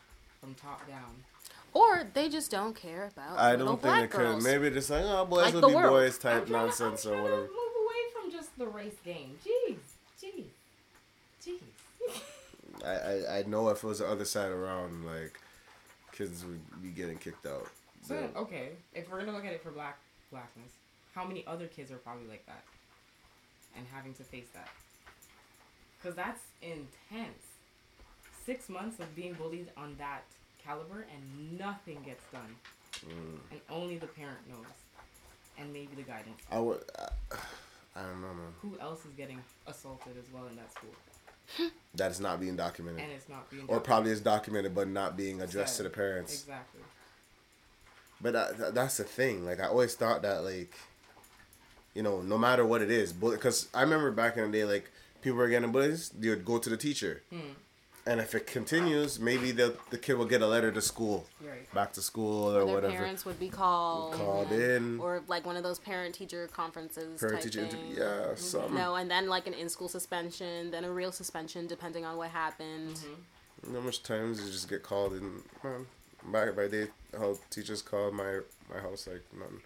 [0.40, 1.24] from top down.
[1.72, 4.18] Or they just don't care about I don't think they black could.
[4.18, 4.44] girls.
[4.44, 5.90] Maybe just like oh boys Like will be world.
[5.90, 7.48] boys type trying to- nonsense or trying whatever.
[8.58, 9.36] The race game.
[9.44, 9.76] Jeez.
[10.22, 10.44] Jeez.
[11.44, 12.20] Jeez.
[12.84, 15.38] I, I I know if it was the other side around, like
[16.12, 17.68] kids would be getting kicked out.
[18.02, 19.98] So But- okay, if we're gonna look at it for black
[20.30, 20.72] blackness,
[21.14, 22.62] how many other kids are probably like that,
[23.76, 24.68] and having to face that?
[26.02, 27.42] Cause that's intense.
[28.44, 30.22] Six months of being bullied on that
[30.64, 32.56] caliber and nothing gets done,
[33.06, 33.38] Mm.
[33.50, 34.66] and only the parent knows,
[35.58, 36.40] and maybe the guidance.
[36.50, 36.82] I would.
[36.98, 37.36] I,
[37.96, 38.52] I don't know, man.
[38.62, 43.00] Who else is getting assaulted as well in that school, That is not being documented,
[43.02, 46.34] and it's not being or probably is documented but not being addressed to the parents.
[46.42, 46.82] exactly.
[48.20, 49.44] But that, that- that's the thing.
[49.46, 50.74] Like I always thought that like,
[51.94, 54.90] you know, no matter what it is, because I remember back in the day, like
[55.22, 57.52] people were getting bullies, they would go to the teacher, Hmm.
[58.06, 61.72] And if it continues, maybe the the kid will get a letter to school, Right.
[61.74, 62.92] back to school or Their whatever.
[62.92, 64.14] parents would be called.
[64.14, 64.62] Called and-
[64.94, 65.00] in.
[65.00, 67.20] Or like one of those parent teacher conferences.
[67.20, 68.74] Parent teacher, interview, yeah, something.
[68.74, 72.30] No, and then like an in school suspension, then a real suspension depending on what
[72.30, 72.96] happened.
[72.96, 73.66] Mm-hmm.
[73.66, 75.86] You know how much times you just get called in, man.
[76.32, 78.40] Back by day, how teachers called my
[78.72, 79.62] my house like nothing.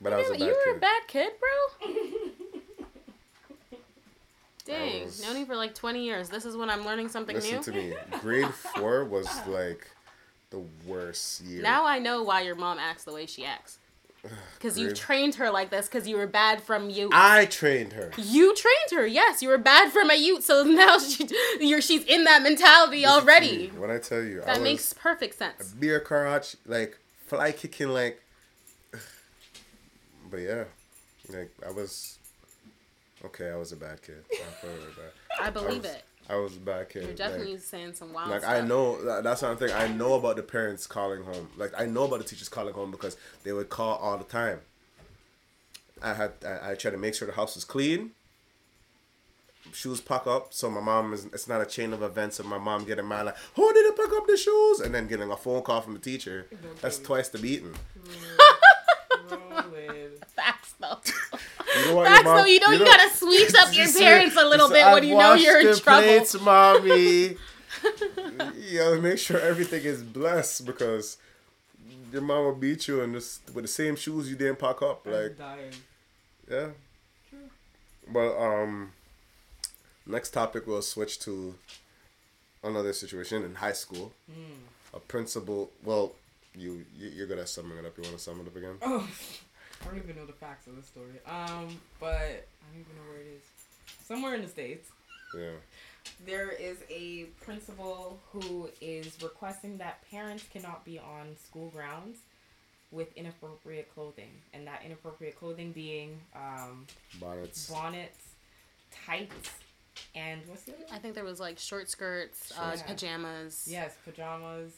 [0.00, 0.76] But I was a you bad were kid.
[0.76, 1.90] a bad kid, bro.
[4.68, 6.28] Dang, was- known you for like 20 years.
[6.28, 7.62] This is when I'm learning something Listen new.
[7.62, 7.94] to me.
[8.20, 9.86] Grade four was like
[10.50, 11.62] the worst year.
[11.62, 13.78] Now I know why your mom acts the way she acts.
[14.56, 17.08] Because you trained her like this because you were bad from you.
[17.12, 18.10] I trained her.
[18.18, 19.42] You trained her, yes.
[19.42, 21.28] You were bad from a youth, so now she,
[21.60, 23.68] you're she's in that mentality Listen already.
[23.68, 25.68] When I tell you, That was makes perfect a sense.
[25.72, 28.20] beer crotch, like fly kicking, like.
[30.30, 30.64] But yeah,
[31.30, 32.17] like I was.
[33.24, 34.24] Okay, I was a bad kid.
[34.32, 35.12] I feel really bad.
[35.40, 36.04] I believe was- it.
[36.30, 37.00] I was a bad kid.
[37.02, 38.52] You're like- definitely saying some wild Like stuff.
[38.54, 39.72] I know that- that's one thing.
[39.72, 41.50] I know about the parents calling home.
[41.56, 44.60] Like I know about the teachers calling home because they would call all the time.
[46.02, 48.12] I had I, I tried to make sure the house was clean.
[49.72, 51.26] Shoes pack up, so my mom is.
[51.26, 53.96] It's not a chain of events of my mom getting mad like, "Who did it
[53.96, 56.46] pack up the shoes?" and then getting a phone call from the teacher.
[56.80, 57.74] That's twice the beating.
[59.30, 60.10] Rolling.
[60.36, 60.98] Facts though.
[61.76, 62.44] You know what, Facts your mom- though.
[62.46, 65.34] You know you, know- gotta sweet up your parents a little bit when you know
[65.34, 66.02] you're in the trouble.
[66.06, 66.90] Plates, mommy.
[68.58, 71.16] you gotta make sure everything is blessed because
[72.12, 75.06] your mom will beat you and just with the same shoes you didn't pack up.
[75.06, 75.72] I'm Like, dying.
[76.50, 76.68] yeah.
[78.10, 78.92] But um,
[80.06, 81.54] next topic we'll switch to
[82.64, 84.12] another situation in high school.
[84.30, 84.94] Mm.
[84.94, 85.70] A principal.
[85.84, 86.12] Well,
[86.56, 87.96] you you- you're good at summing it up.
[87.98, 88.76] You want to sum it up again?
[88.80, 89.06] Oh,
[89.82, 91.12] I don't even know the facts of the story.
[91.26, 93.42] Um, but I don't even know where it is.
[94.06, 94.90] Somewhere in the states,
[95.34, 95.52] Yeah.
[96.26, 102.18] there is a principal who is requesting that parents cannot be on school grounds
[102.90, 106.86] with inappropriate clothing, and that inappropriate clothing being um,
[107.20, 107.68] Bonnets.
[107.70, 108.18] bonnets,
[109.06, 109.50] tights,
[110.14, 110.84] and what's the other?
[110.90, 113.64] I think there was like short skirts, uh, Short- pajamas.
[113.66, 114.72] Yes, pajamas,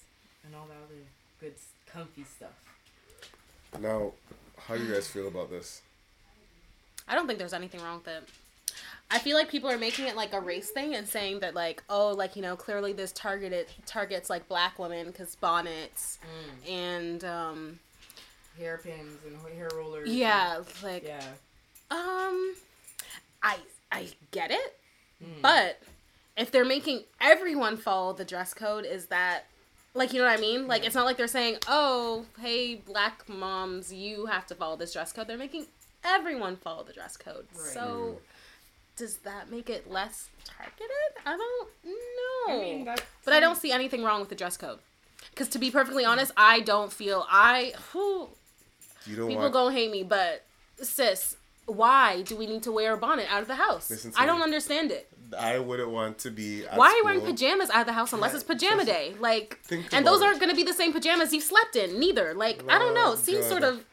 [0.45, 1.01] and all that other
[1.39, 1.55] good
[1.87, 2.51] comfy stuff.
[3.79, 4.13] Now,
[4.67, 5.83] how do you guys feel about this?
[7.09, 8.29] I don't think there's anything wrong with it.
[9.11, 11.83] I feel like people are making it like a race thing and saying that like
[11.91, 16.71] oh like you know clearly this targeted targets like black women because bonnets Mm.
[16.71, 17.79] and um
[18.57, 20.09] Hairpins and hair rollers.
[20.09, 21.25] yeah like yeah.
[21.91, 22.55] um
[23.43, 23.57] I
[23.91, 24.77] I get it
[25.23, 25.43] Mm.
[25.43, 25.83] but
[26.37, 29.47] if they're making everyone follow the dress code is that
[29.95, 33.29] like you know what I mean like it's not like they're saying oh hey black
[33.29, 35.67] moms you have to follow this dress code they're making
[36.05, 37.73] everyone follow the dress code Right.
[37.75, 38.19] so
[38.97, 40.91] does that make it less targeted
[41.27, 42.89] I don't know I mean,
[43.25, 44.79] but I don't see anything wrong with the dress code.
[45.31, 47.75] Because to be perfectly honest, I don't feel I.
[47.93, 48.29] Who,
[49.07, 49.53] You don't people want.
[49.53, 50.45] gonna hate me, but
[50.83, 51.37] sis,
[51.67, 54.11] why do we need to wear a bonnet out of the house?
[54.17, 55.09] I don't understand it.
[55.39, 56.63] I wouldn't want to be.
[56.75, 59.15] Why are you wearing pajamas out of the house unless it's pajama day?
[59.21, 59.59] Like,
[59.93, 62.35] and those aren't gonna be the same pajamas you slept in, neither.
[62.35, 63.11] Like, I don't know.
[63.11, 63.49] Oh, It seems God.
[63.51, 63.85] sort of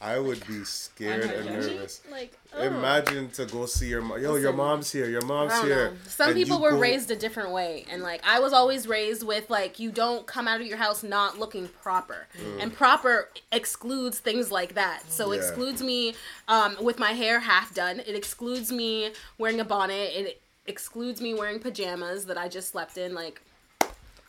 [0.00, 2.00] I would be scared and nervous.
[2.10, 2.36] like.
[2.54, 2.60] oh.
[2.60, 4.20] Imagine to go see your mom.
[4.20, 5.08] Yo, your mom's here.
[5.08, 5.90] Your mom's here.
[5.92, 5.96] know.
[6.08, 9.48] Some people were go- raised a different way, and like I was always raised with
[9.48, 12.26] like you don't come out of your house not looking proper,
[12.58, 15.04] and proper excludes things like that.
[15.08, 15.38] So Yeah.
[15.38, 16.14] excludes me
[16.48, 18.00] um, with my hair half done.
[18.00, 20.10] It excludes me wearing a bonnet.
[20.14, 23.14] It excludes me wearing pajamas that I just slept in.
[23.14, 23.42] Like,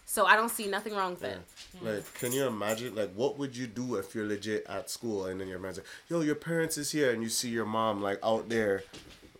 [0.05, 1.39] so I don't see nothing wrong with it.
[1.81, 2.95] Like, can you imagine?
[2.95, 5.87] Like, what would you do if you're legit at school and then your man's like,
[6.09, 8.83] "Yo, your parents is here," and you see your mom like out there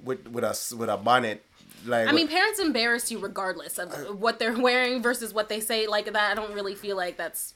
[0.02, 1.44] with with a s- with a bonnet.
[1.86, 5.60] Like, I mean, parents embarrass you regardless of uh, what they're wearing versus what they
[5.60, 5.86] say.
[5.88, 7.54] Like that, I don't really feel like that's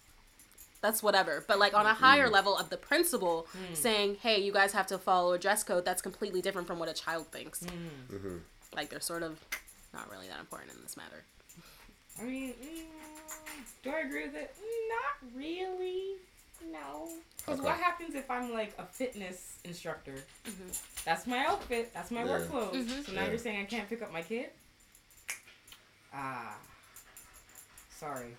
[0.81, 1.43] that's whatever.
[1.47, 2.33] But like on a higher mm-hmm.
[2.33, 3.75] level of the principal mm.
[3.75, 6.89] saying, "Hey, you guys have to follow a dress code," that's completely different from what
[6.89, 7.61] a child thinks.
[7.61, 8.15] Mm.
[8.15, 8.37] Mm-hmm.
[8.77, 9.39] Like they're sort of
[9.93, 11.23] not really that important in this matter.
[12.21, 14.55] I mean, mm, do I agree with it?
[14.89, 16.13] Not really.
[16.71, 17.09] No.
[17.37, 17.67] Because Okay.
[17.69, 20.13] what happens if I'm like a fitness instructor?
[20.45, 20.69] Mm-hmm.
[21.05, 21.91] That's my outfit.
[21.93, 22.47] That's my work Yeah.
[22.51, 22.75] clothes.
[22.85, 23.05] Mhm.
[23.05, 23.29] So now Yeah.
[23.29, 24.51] you're saying I can't pick up my kid?
[26.13, 26.55] Ah.
[27.97, 28.37] Sorry.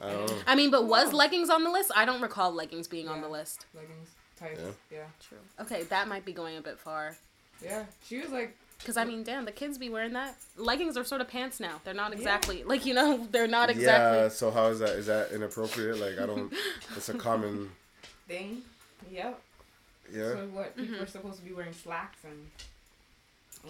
[0.00, 0.42] I don't know.
[0.48, 1.16] I mean, but was Oh.
[1.16, 1.90] leggings on the list?
[1.94, 3.66] I don't recall leggings being on the list.
[3.72, 4.60] Leggings, tights.
[4.60, 4.72] Yeah.
[4.98, 5.06] Yeah.
[5.20, 5.38] True.
[5.60, 7.16] Okay, that might be going a bit far.
[7.62, 7.86] Yeah.
[8.04, 10.36] She was like, Because I mean, damn, the kids be wearing that.
[10.56, 11.80] Leggings are sort of pants now.
[11.84, 13.26] They're not exactly like you know.
[13.32, 14.18] They're not exactly.
[14.18, 14.28] Yeah.
[14.28, 14.90] So how is that?
[14.90, 15.98] Is that inappropriate?
[15.98, 16.52] Like, I don't.
[16.96, 17.70] It's a common.
[18.28, 18.62] thing.
[19.10, 19.40] Yep.
[20.12, 20.22] Yeah.
[20.32, 20.76] So what?
[20.76, 21.02] People Mm-hmm.
[21.04, 22.50] are supposed to be wearing slacks and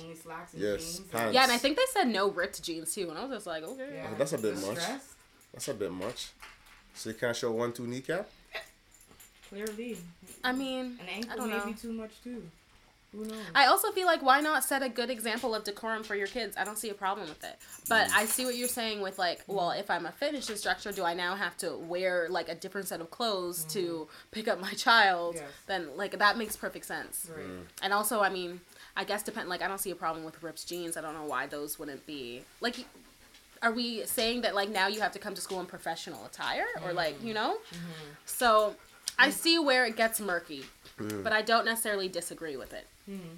[0.03, 0.99] only slacks and Yes, jeans.
[0.99, 1.35] and- pants.
[1.35, 3.63] Yeah, and I think they said no ripped jeans too, and I was just like,
[3.63, 3.89] okay.
[3.95, 4.09] Yeah.
[4.11, 4.79] Oh, that's a bit The much.
[4.79, 5.15] stress,
[5.53, 6.29] That's a bit much.
[6.95, 8.29] So you can't show one two kneecap.
[9.49, 9.97] Clearly.
[10.43, 11.67] I mean, An I ankle don't may know.
[11.67, 12.43] be too much too.
[13.13, 13.39] Who knows?
[13.55, 16.57] I also feel like why not set a good example of decorum for your kids?
[16.57, 17.57] I don't see a problem with it.
[17.89, 18.17] But mm.
[18.17, 21.15] I see what you're saying with like, well, if I'm a fitness instructor, do I
[21.15, 24.11] now have to wear like a different set of clothes to mm-hmm.
[24.33, 25.37] pick up my child?
[25.37, 25.45] Yes.
[25.67, 27.29] Then like that makes perfect sense.
[27.35, 27.47] right.
[27.47, 27.63] Mm.
[27.83, 28.61] And also, I mean,
[28.97, 30.97] I guess depend like I don't see a problem with ripped jeans.
[30.97, 32.77] I don't know why those wouldn't be like.
[33.63, 36.67] Are we saying that like now you have to come to school in professional attire
[36.85, 37.29] or like mm-hmm.
[37.29, 37.57] you know?
[37.73, 38.11] Mm-hmm.
[38.27, 38.77] So
[39.19, 40.65] I see where it gets murky,
[40.99, 41.23] mm.
[41.25, 42.87] but I don't necessarily disagree with it.
[43.09, 43.37] Mhm.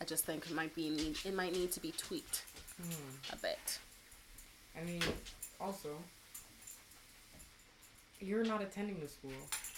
[0.00, 2.44] I just think it might be need, it might need to be tweaked
[3.32, 3.78] a bit.
[4.76, 5.02] I mean,
[5.60, 5.96] also,
[8.20, 9.30] you're not attending the school.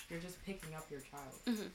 [0.08, 1.34] You're just picking up your child.
[1.46, 1.70] Mhm.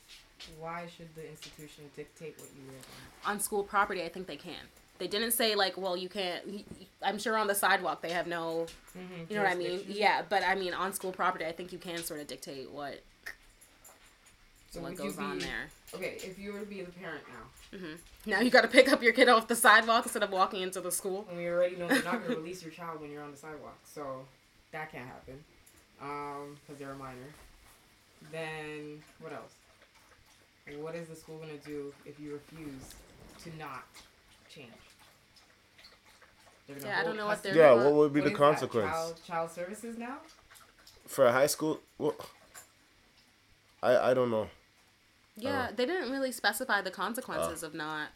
[0.60, 2.82] Why should the institution dictate what you wear?
[2.82, 3.32] then?
[3.32, 4.68] On school property, I think they can.
[4.98, 6.66] They didn't say like, well, you can't.
[7.02, 8.68] I'm sure on the sidewalk they have no,
[8.98, 9.24] Mm-hmm.
[9.30, 9.84] you know what I mean?
[9.88, 13.02] Yeah, but I mean on school property, I think you can sort of dictate what
[14.72, 15.68] So what goes you be, on there.
[15.94, 17.24] Okay, if you were to be the parent
[17.74, 17.78] now,
[18.26, 20.80] Now you got to pick up your kid off the sidewalk instead of walking into
[20.80, 21.26] the school.
[21.30, 23.38] and we already know they're not going to release your child when you're on the
[23.38, 24.26] sidewalk, so
[24.72, 25.44] that can't happen,
[26.02, 27.18] um, because they're a minor.
[28.32, 29.52] Then what else?
[30.80, 32.96] What is the school going to do if you refuse
[33.44, 33.84] to not
[34.50, 34.70] change?
[36.82, 37.74] Yeah, I don't know what they're Yeah.
[37.74, 40.20] What would be What the is that, consequence Child, child services now?
[41.08, 41.82] for a high school?
[41.98, 42.16] Well,
[43.84, 44.48] I I don't know.
[45.38, 45.74] Yeah, Oh.
[45.76, 48.10] they didn't really specify the consequences of not.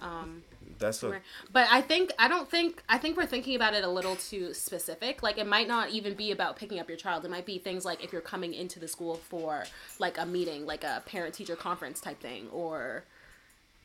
[0.00, 0.42] Um,
[0.78, 1.20] That's a
[1.52, 4.52] But I think I don't think I think we're thinking about it a little too
[4.54, 5.22] specific.
[5.22, 7.24] Like it might not even be about picking up your child.
[7.24, 9.64] It might be things like if you're coming into the school for
[9.98, 13.04] like a meeting, like a parent teacher conference type thing or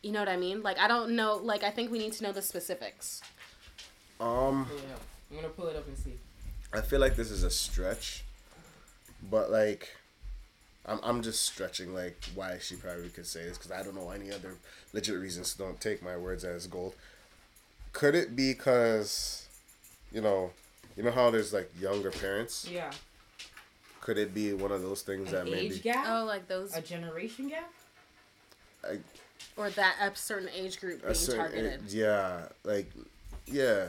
[0.01, 0.61] you know what I mean?
[0.63, 3.21] Like I don't know like I think we need to know the specifics.
[4.19, 4.65] um.
[4.65, 5.01] Pull it up.
[5.29, 6.13] I'm gonna pull it up and see.
[6.73, 8.23] I feel like this is a stretch,
[9.29, 9.95] but like,
[10.85, 14.09] I'm I'm just stretching like why she probably could say this because I don't know
[14.11, 14.55] any other
[14.93, 15.49] legit reasons.
[15.55, 16.95] So don't take my words as gold.
[17.91, 19.47] Could it be because,
[20.11, 20.51] you know,
[20.95, 22.67] you know how there's like younger parents?
[22.71, 22.91] Yeah.
[24.01, 26.05] Could it be one of those things An that maybe age gap?
[26.07, 27.71] Oh, like those A generation gap?
[28.83, 28.99] I,
[29.57, 31.81] Or that a certain age group being certain targeted.
[31.85, 32.89] age- yeah, like
[33.45, 33.87] yeah.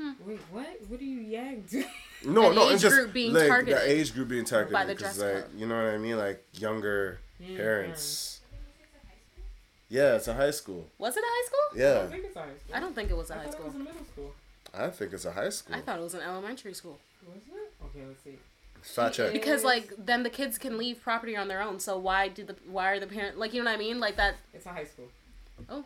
[0.00, 0.12] Hmm.
[0.26, 0.66] Wait, what?
[0.88, 1.74] What are you yanked?
[2.24, 4.72] No, An no, age it's just group being like targeted the age group being targeted
[4.72, 5.60] by the because dress like code.
[5.60, 8.40] you know what I mean, like younger Yeah, parents.
[9.88, 10.86] Yeah, it's a high school.
[10.98, 11.78] Was it a high school?
[11.78, 11.84] Yeah.
[11.84, 12.74] I Yeah, don't think it's a high school.
[12.74, 13.64] I don't think it was a I high thought school.
[13.64, 14.32] it was a middle school.
[14.74, 15.76] I think it's a high school.
[15.76, 16.98] I thought it was an elementary school.
[17.26, 17.72] Was it?
[17.84, 18.38] Okay, let's see.
[18.82, 19.32] Fact check.
[19.32, 21.78] Because like then the kids can leave property on their own.
[21.80, 24.00] So why do the why are the parent like you know what I mean?
[24.00, 25.08] Like that It's a high school.
[25.68, 25.84] Oh.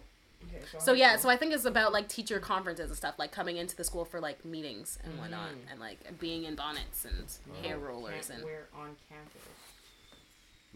[0.54, 3.32] Okay, a So yeah, so I think it's about like teacher conferences and stuff, like
[3.32, 5.70] coming into the school for like meetings and whatnot, Mm.
[5.72, 9.48] and like being in bonnets and hair rollers Can't and wear on campus.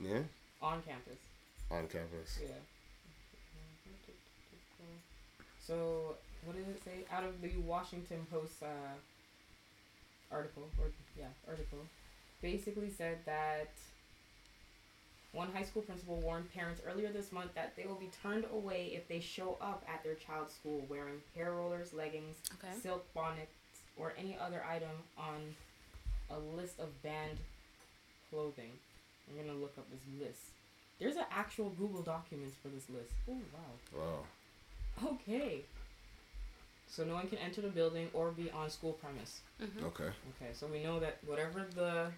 [0.01, 0.22] Yeah,
[0.62, 1.18] On campus.
[1.70, 2.39] on campus.
[2.43, 2.49] Yeah.
[5.66, 7.05] So what did it say?
[7.12, 8.66] Out of the Washington Post uh,
[10.31, 10.87] article, or
[11.18, 11.79] yeah, article,
[12.43, 13.70] basically said that
[15.35, 18.93] one high school principal warned parents earlier this month that they will be turned away
[18.95, 22.72] if they show up at their child's school wearing hair rollers, leggings, Okay.
[22.80, 23.53] silk bonnets,
[23.97, 25.55] or any other item on
[26.30, 27.39] a list of banned
[28.30, 28.70] clothing.
[29.28, 30.41] I'm gonna look up this list.
[31.01, 33.11] There's an actual Google documents for this list.
[33.28, 34.01] Oh wow.
[35.03, 35.11] Wow.
[35.14, 35.62] Okay.
[36.87, 39.41] So no one can enter the building or be on school premise.
[39.61, 39.82] Mhm.
[39.85, 40.05] Okay.
[40.37, 42.12] Okay, so we know that whatever the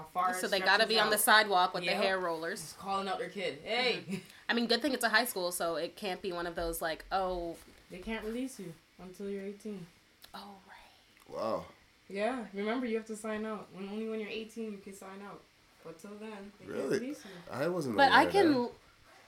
[0.00, 0.34] how far.
[0.34, 1.96] So they gotta stretches be on the sidewalk with Yep.
[1.96, 2.60] the hair rollers.
[2.60, 3.58] just calling out their kid.
[3.64, 6.54] Hey, I mean, good thing it's a high school, so it can't be one of
[6.54, 7.56] those like, oh,
[7.90, 8.72] they can't release you
[9.02, 9.86] until you're 18.
[10.34, 11.36] oh right.
[11.38, 11.64] Wow.
[12.08, 13.68] Yeah, remember you have to sign out.
[13.72, 15.40] When only when you're 18 you can sign out.
[15.84, 16.80] But till then, they Really?
[16.90, 17.52] can't release you.
[17.52, 17.96] I wasn't.
[17.96, 18.52] But aware I of can.
[18.52, 18.70] that.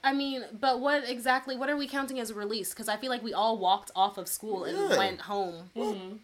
[0.05, 1.57] I mean, but what exactly?
[1.57, 2.71] What are we counting as a release?
[2.71, 4.99] Because I feel like we all walked off of school and Yeah.
[4.99, 5.71] went home.
[5.77, 6.17] Mm-hmm.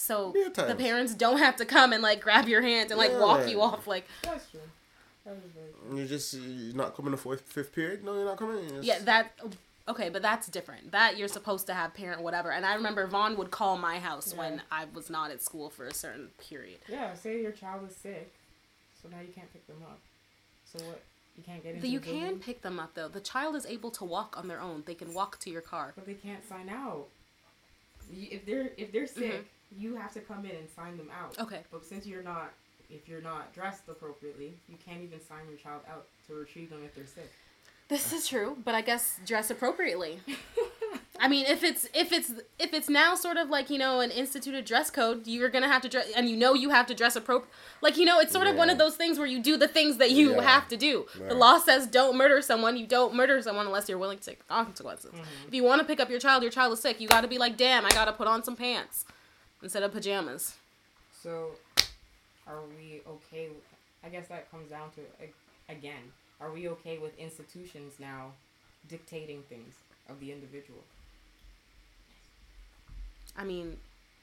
[0.00, 3.46] So the parents don't have to come and like grab your hand and like walk
[3.46, 3.86] you off.
[3.86, 4.60] Like That's true.
[5.26, 5.98] That is very true.
[5.98, 8.02] You just you're just not coming to fourth, fifth period.
[8.02, 8.66] No, you're not coming.
[8.70, 9.32] You're yeah, that
[9.86, 10.92] okay, but that's different.
[10.92, 12.50] That you're supposed to have parent whatever.
[12.50, 15.86] And I remember Vaughn would call my house when I was not at school for
[15.86, 16.78] a certain period.
[16.88, 18.32] Yeah, say your child is sick,
[19.02, 19.98] so now you can't pick them up.
[20.64, 21.02] So what?
[21.36, 22.38] You can't get into You the can building?
[22.38, 23.08] pick them up though.
[23.08, 24.82] The child is able to walk on their own.
[24.86, 25.92] They can walk to your car.
[25.94, 27.08] but they can't sign out.
[28.10, 29.42] If they're if they're sick, mm-hmm.
[29.76, 31.38] You have to come in and sign them out.
[31.38, 31.60] Okay.
[31.70, 32.52] But since you're not,
[32.90, 36.80] if you're not dressed appropriately, you can't even sign your child out to retrieve them
[36.84, 37.30] if they're sick.
[37.88, 40.20] This is true, but I guess dress appropriately.
[41.22, 44.10] I mean, if it's if it's if it's now sort of like you know an
[44.10, 47.14] instituted dress code, you're gonna have to dress, and you know you have to dress
[47.16, 47.52] appropriate.
[47.82, 49.98] Like you know, it's sort of one of those things where you do the things
[49.98, 50.42] that you Yeah.
[50.42, 51.06] have to do.
[51.28, 52.76] The law says don't murder someone.
[52.76, 55.12] You don't murder someone unless you're willing to take the consequences.
[55.12, 55.48] Mm-hmm.
[55.48, 57.00] If you want to pick up your child, your child is sick.
[57.00, 59.04] You got to be like, damn, I got to put on some pants
[59.62, 60.54] instead of pajamas.
[61.22, 61.50] So,
[62.46, 63.48] are we okay?
[63.48, 63.64] With,
[64.04, 65.00] I guess that comes down to
[65.68, 66.12] again.
[66.40, 68.32] Are we okay with institutions now
[68.88, 69.74] dictating things
[70.08, 70.82] of the individual?
[73.36, 73.76] I mean,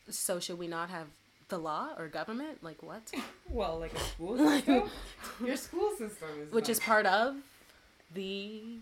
[0.10, 1.08] so should we not have
[1.50, 2.64] the law or government?
[2.64, 3.12] Like what?
[3.50, 4.84] Well, like a school system.
[5.46, 7.38] Your school system is Which is part of
[8.14, 8.80] the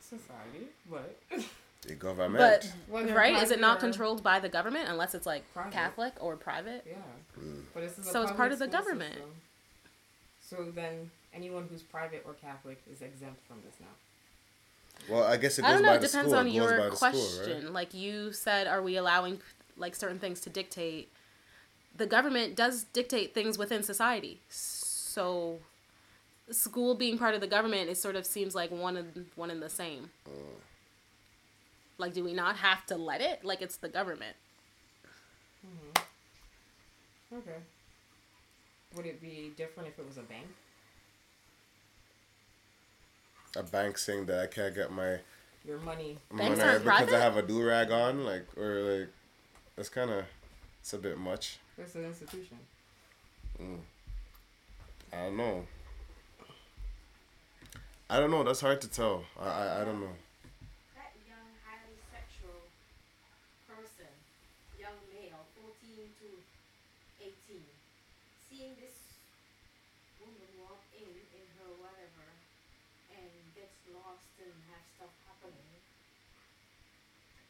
[0.00, 1.16] society, but
[1.82, 2.38] The government.
[2.38, 5.72] But Whether right, is it not controlled by the government unless it's like Private.
[5.72, 6.84] Catholic or private?
[6.86, 6.94] Yeah,
[7.40, 7.62] mm.
[7.72, 9.14] but this is So it's part of the government.
[9.14, 9.30] system.
[10.40, 15.14] So then, anyone who's private or Catholic is exempt from this now.
[15.14, 15.88] well, I guess it I goes don't know.
[15.90, 16.40] by It the depends school.
[16.40, 17.22] on it your question.
[17.22, 17.72] school, right?
[17.72, 19.40] Like you said, are we allowing
[19.76, 21.12] like certain things to dictate?
[21.96, 24.40] The government does dictate things within society.
[24.48, 25.58] So,
[26.50, 29.62] school being part of the government, it sort of seems like one and one and
[29.62, 30.10] the same.
[30.28, 30.32] Mm.
[31.98, 33.44] Like, do we not have to let it?
[33.44, 34.36] Like, it's the government.
[35.66, 36.04] Mm-hmm.
[37.38, 37.58] Okay.
[38.96, 40.46] Would it be different if it was a bank?
[43.56, 45.20] A bank saying that I can't get my
[45.64, 46.18] Your money.
[46.30, 47.14] Banks money aren't because private?
[47.14, 49.08] I have a do rag on, like or like,
[49.76, 50.24] that's kind of,
[50.80, 51.58] it's a bit much.
[51.78, 52.58] It's an institution.
[53.60, 53.78] Mm.
[55.12, 55.66] I don't know.
[58.10, 58.42] I don't know.
[58.42, 59.24] That's hard to tell.
[59.38, 60.14] I I, I don't know.
[60.96, 62.68] That young, highly sexual
[63.68, 64.08] person,
[64.78, 65.72] young male, 14
[66.20, 66.28] to
[67.20, 67.64] 18,
[68.48, 68.96] seeing this
[70.20, 72.26] woman walk in, in her whatever,
[73.12, 75.74] and gets lost and have stuff happening,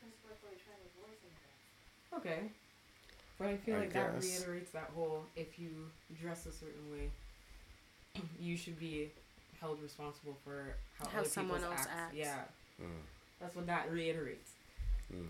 [0.01, 1.53] that's what we're trying to avoid some that.
[2.25, 2.41] Okay.
[3.37, 5.71] But I feel I like that reiterates that whole if you
[6.21, 7.13] dress a certain way,
[8.41, 9.11] you should be
[9.61, 12.17] held responsible for how, How other someone people's else acts.
[12.17, 12.39] Yeah.
[12.81, 13.05] Mm.
[13.41, 14.53] That's what that reiterates.
[15.11, 15.23] Right.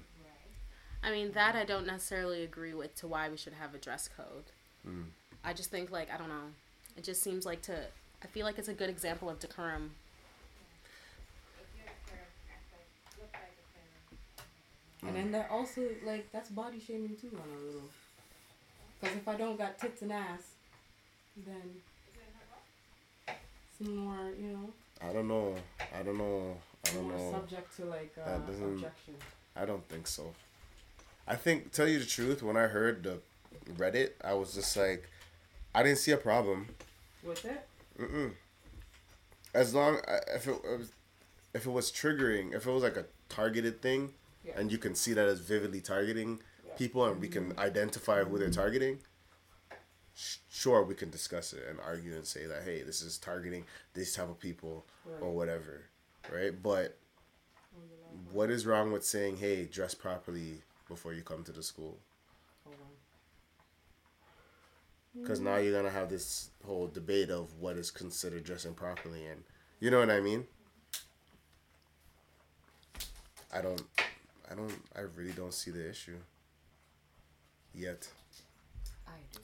[1.03, 4.09] I mean, that I don't necessarily agree with to why we should have a dress
[4.09, 4.51] code.
[4.87, 5.05] Mm.
[5.45, 6.51] I just think, like, I don't know.
[6.97, 7.87] It just seems like to.
[8.22, 9.93] I feel like it's a good example of decorum.
[11.61, 12.29] If you're a parent
[15.07, 17.88] And then that also like that's body shaming too on a little.
[19.01, 20.42] Because if I don't got tits and ass,
[21.46, 21.62] then
[23.26, 24.70] it's more you know
[25.01, 25.55] I don't know.
[25.96, 26.57] I don't know.
[26.86, 27.30] I don't more know.
[27.30, 29.14] subject to like uh, That doesn't- objection.
[29.55, 30.34] I don't think so.
[31.26, 33.18] I think, tell you the truth, when I heard the
[33.74, 35.09] Reddit, I was just like,
[35.74, 36.68] I didn't see a problem.
[37.22, 37.66] With it,
[38.01, 38.32] Mm-mm.
[39.53, 40.01] As long
[40.34, 40.90] if it was,
[41.55, 44.14] if it was triggering, if it was like a targeted thing,
[44.49, 44.59] Yeah.
[44.61, 46.74] and you can see that as vividly targeting Yeah.
[46.76, 49.01] people, and we can identify who they're targeting.
[50.14, 53.64] sh- Sure, we can discuss it and argue and say that hey, this is targeting
[53.94, 54.84] these type of people
[55.20, 55.84] or whatever,
[56.32, 56.61] right?
[56.61, 56.96] But
[58.32, 61.99] what is wrong with saying hey, dress properly before you come to the school?
[65.14, 69.42] because now you're gonna have this whole debate of what is considered dressing properly and
[69.80, 70.46] you know what i mean
[73.53, 73.82] i don't
[74.51, 76.16] i don't i really don't see the issue
[77.74, 78.09] yet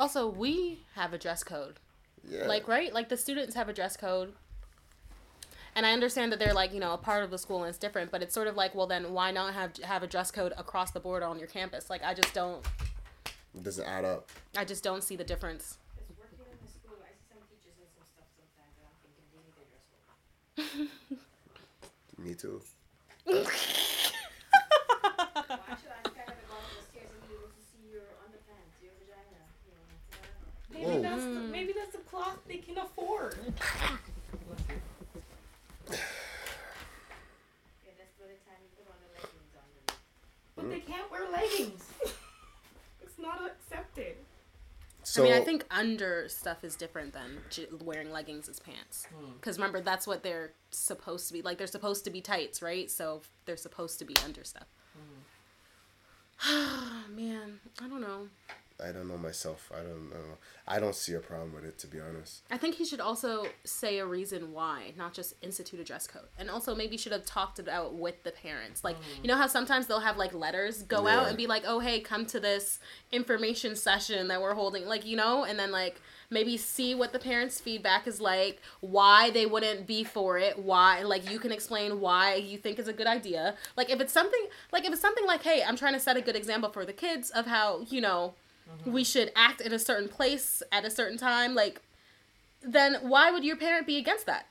[0.00, 1.78] Also, we have a dress code.
[2.28, 2.92] yeah Like, right?
[2.92, 4.32] Like the students have a dress code.
[5.76, 7.78] And I understand that they're like, you know, a part of the school and it's
[7.78, 10.52] different, but it's sort of like, well then why not have have a dress code
[10.56, 11.90] across the board on your campus?
[11.90, 12.64] Like I just don't
[13.54, 15.78] it doesn't add up I just don't see the difference.
[16.08, 18.98] Me working in the school, I see some teachers and some stuff sometimes, and I'm
[19.04, 19.86] thinking they need their dress
[22.18, 22.26] code.
[22.26, 22.60] me too
[23.24, 23.34] Why
[25.80, 28.06] should I stand at the bottom of the stairs and be able to see your
[28.24, 30.38] underpants, your vagina, you know, whatever?
[30.70, 31.02] Maybe Whoa.
[31.02, 33.34] that's the, maybe that's the cloth they can afford.
[33.34, 33.50] Yeah,
[37.98, 39.98] that's the only time you put on the leggings underneath.
[40.56, 41.82] But they can't wear leggings.
[43.02, 44.16] it's not accepted.
[45.14, 49.06] So I mean, I think under stuff is different than j- wearing leggings as pants.
[49.14, 49.34] Hmm.
[49.34, 51.40] Because remember, that's what they're supposed to be.
[51.40, 52.90] Like, they're supposed to be tights, right?
[52.90, 54.66] So they're supposed to be under stuff.
[57.14, 58.26] Man, I don't know.
[58.84, 60.36] I don't know myself i don't know
[60.68, 63.46] i don't see a problem with it to be honest I think he should also
[63.64, 66.28] say a reason why, not just institute a dress code.
[66.38, 68.84] And also maybe should have talked it out with the parents.
[68.84, 69.20] Like, oh.
[69.22, 72.00] you know how sometimes they'll have like letters go out and be like, "Oh, hey,
[72.00, 72.80] come to this
[73.12, 77.18] information session that we're holding." Like, you know, and then like maybe see what the
[77.18, 82.00] parents' feedback is like, why they wouldn't be for it, why like you can explain
[82.00, 83.56] why you think is a good idea.
[83.76, 86.20] Like if it's something like if it's something like, "Hey, I'm trying to set a
[86.20, 88.34] good example for the kids of how, you know,
[88.84, 91.80] we should act in a certain place at a certain time," like
[92.62, 94.46] then why would your parent be against that?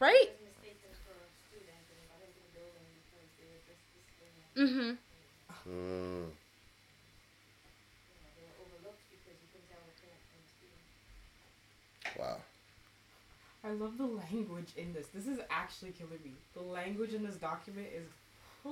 [0.00, 0.30] Right?
[0.30, 4.06] It's mistaken for a student and got into the building because they were just this
[4.18, 4.90] thing and, Mm-hmm.
[5.70, 6.26] mm.
[6.30, 10.86] you know, they were overlooked because you couldn't tell the parent from the student.
[12.18, 12.38] wow
[13.64, 15.08] I love the language in this.
[15.08, 16.32] This is actually killing me.
[16.54, 18.06] The language in this document is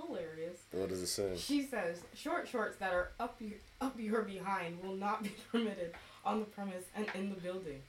[0.06, 0.58] hilarious.
[0.72, 4.82] what does it say She says short shorts that are up your up your behind
[4.82, 5.94] will not be permitted
[6.24, 7.80] on the premise and in the building.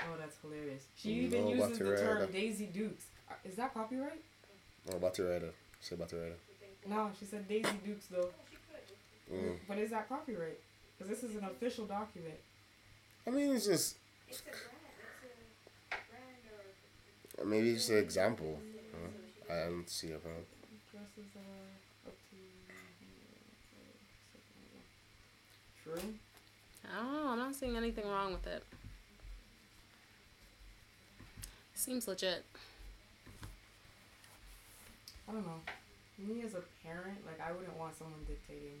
[0.00, 0.84] Oh, that's hilarious.
[0.96, 2.32] She even No uses the term copyright.
[2.32, 3.04] Daisy Dukes.
[3.30, 4.20] Uh, Is that copyright?
[4.92, 5.50] oh batty rider.
[5.80, 6.34] say batty rider.
[6.88, 8.30] No, she said Daisy Dukes though.
[9.32, 9.56] Mm.
[9.68, 10.58] But is that copyright?
[10.98, 12.34] Because this is an official document.
[13.26, 13.96] i mean it's just
[14.28, 14.58] It's a brand.
[15.90, 17.44] It's a brand or.
[17.44, 18.58] maybe it's an example
[18.92, 19.54] huh?
[19.54, 20.44] i don't see a problem
[21.16, 22.36] That are up to.
[25.82, 26.14] True.
[26.98, 27.28] Oh.
[27.32, 28.62] I'm not seeing anything wrong with it.
[31.74, 32.44] Seems legit.
[35.28, 35.60] I don't know.
[36.18, 38.78] Me as a parent, like I wouldn't want someone dictating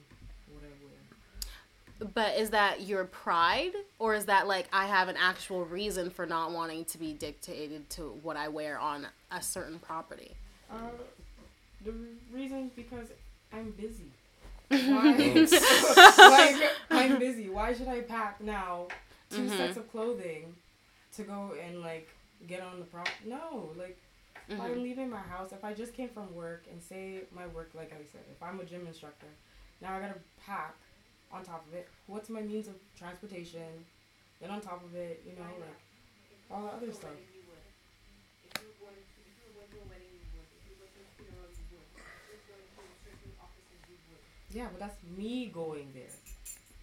[0.52, 2.10] what I wear.
[2.14, 6.26] But is that your pride, or is that like I have an actual reason for
[6.26, 10.32] not wanting to be dictated to what I wear on a certain property?
[10.70, 10.76] Uh,
[11.84, 11.92] the
[12.32, 13.08] reason because
[13.52, 14.10] I'm busy.
[14.68, 15.16] Why?
[16.18, 16.56] like
[16.90, 17.48] I'm busy.
[17.48, 18.88] Why should I pack now
[19.30, 19.56] 2 Mhm.
[19.56, 20.54] sets of clothing
[21.16, 22.08] to go and like
[22.46, 23.08] get on the prop?
[23.26, 23.98] No, like
[24.48, 24.64] if Mhm.
[24.64, 27.92] I'm leaving my house, if I just came from work and say my work, like
[27.92, 29.28] I said, if I'm a gym instructor,
[29.80, 30.74] now I gotta pack
[31.30, 31.88] on top of it.
[32.06, 33.84] What's my means of transportation?
[34.40, 35.78] Then on top of it, you know, like
[36.50, 37.10] all the other stuff.
[37.32, 37.62] You would.
[38.44, 40.48] If you were going to, if you were going to a wedding, you would.
[40.58, 41.88] If you were going to a funeral, you would.
[41.94, 44.24] If you were going to certain offices, you would.
[44.52, 46.12] Yeah, but that's me going there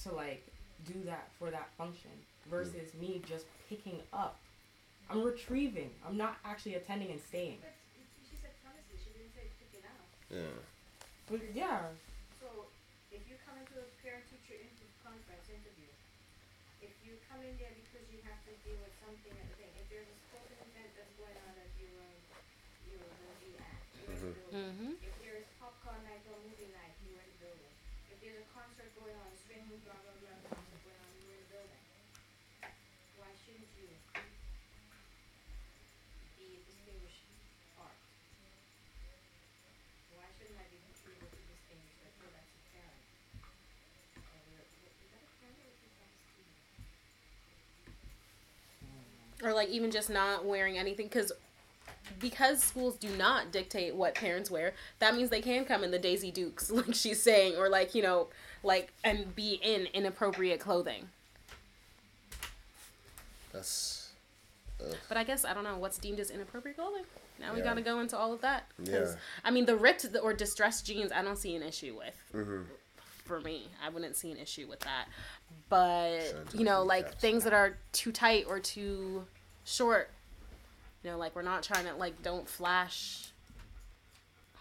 [0.04, 0.42] to like
[0.90, 2.10] do that for that function
[2.50, 4.42] versus me just picking up.
[5.10, 5.94] I'm retrieving.
[6.02, 7.62] I'm not actually attending and staying.
[7.62, 7.78] But
[8.26, 8.98] she said premises.
[9.06, 10.06] She didn't say pick it out.
[10.34, 10.54] yeah
[11.30, 11.94] But yeah,
[12.42, 12.70] So
[13.14, 15.90] if you come into a parent-teacher inter- conference interview,
[16.82, 19.74] if you come in there because you have to deal with something at the thing,
[19.78, 22.18] if there's a sporting event that's going on that you're um,
[22.90, 24.58] you're going to be at, you're in the building.
[24.58, 24.94] Mm-hmm.
[25.06, 26.98] if there is popcorn night or movie night
[28.19, 31.82] if there's a concert going on, swing, blah, blah, blah, concert going on, in building.
[33.18, 33.90] Why shouldn't you
[36.38, 36.62] be
[37.82, 37.98] art?
[40.14, 43.02] Why shouldn't I be able to distinguish that, oh, that's a parent?
[49.42, 51.34] Or like even just not wearing anything because
[52.20, 56.00] because schools do not dictate what parents wear that means they can come in the
[56.00, 58.28] daisy dukes like she's saying or like you know
[58.64, 61.08] like and be in inappropriate clothing
[63.52, 64.10] That's
[65.08, 67.04] but i guess i don't know what's deemed as inappropriate clothing
[67.40, 67.66] now we Yeah.
[67.66, 68.66] gotta go into all of that.
[68.84, 69.16] Yeah.
[69.44, 72.62] i mean the ripped or distressed jeans i don't see an issue with hmm
[73.26, 73.68] for me.
[73.86, 75.06] I wouldn't see an issue with that.
[75.70, 79.24] But you know, like things that are too tight or too
[79.66, 80.10] short.
[81.04, 83.32] You know, like we're not trying to like don't flash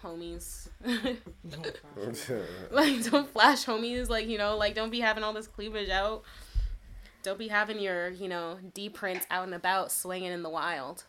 [0.04, 0.68] homies.
[2.70, 6.22] like don't flash homies, like, you know, like don't be having all this cleavage out.
[7.24, 11.04] Don't be having your, you know, D prints out and about swinging in the wild.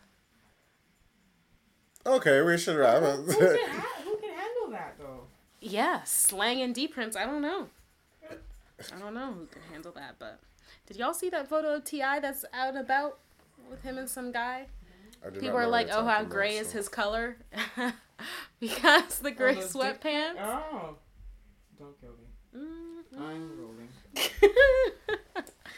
[2.04, 3.60] okay, we should wrap Who it.
[3.60, 5.20] can, ha- who can handle that though?
[5.60, 7.68] Yeah, slang and D prints, I don't know.
[8.28, 10.40] I don't know who can handle that, but
[10.86, 13.18] did y'all see that photo of Ti that's out and about
[13.70, 14.66] with him and some guy?
[15.24, 17.36] I do People know are like, "Oh, how talking about, gray is so- his color?"
[18.60, 20.36] because the gray those dick- sweatpants.
[20.38, 20.96] Oh,
[21.78, 22.26] don't kill me.
[22.56, 23.88] Mm, I'm rolling.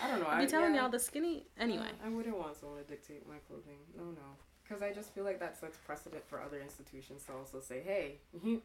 [0.01, 0.27] I don't know.
[0.27, 0.83] I I be telling yeah.
[0.83, 1.47] y'all the skinny.
[1.59, 3.79] Anyway, I wouldn't want someone to dictate my clothing.
[3.97, 4.37] No, no.
[4.65, 8.17] Because I just feel like that sets precedent for other institutions to also say, hey,
[8.43, 8.63] you,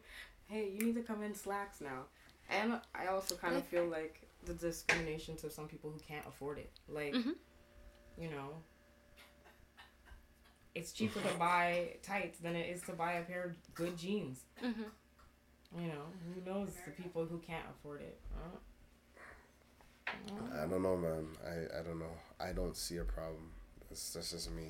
[0.48, 2.04] hey, you need to come in slacks now.
[2.48, 6.58] And I also kind of feel like the discrimination to some people who can't afford
[6.58, 6.70] it.
[6.88, 7.34] Like, Mhm.
[8.18, 8.48] you know,
[10.78, 14.44] it's cheaper to buy tights than it is to buy a pair of good jeans.
[14.60, 14.82] hmm
[15.76, 18.18] You know, who knows the people who can't afford it.
[18.34, 18.56] Huh?
[20.54, 21.26] I don't know, man.
[21.44, 22.14] I, I don't know.
[22.40, 23.50] I don't see a problem.
[23.88, 24.68] That's, that's just me.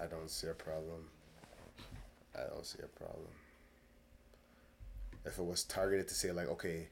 [0.00, 1.08] I don't see a problem.
[2.34, 3.28] I don't see a problem.
[5.24, 6.88] If it was targeted to say like, okay,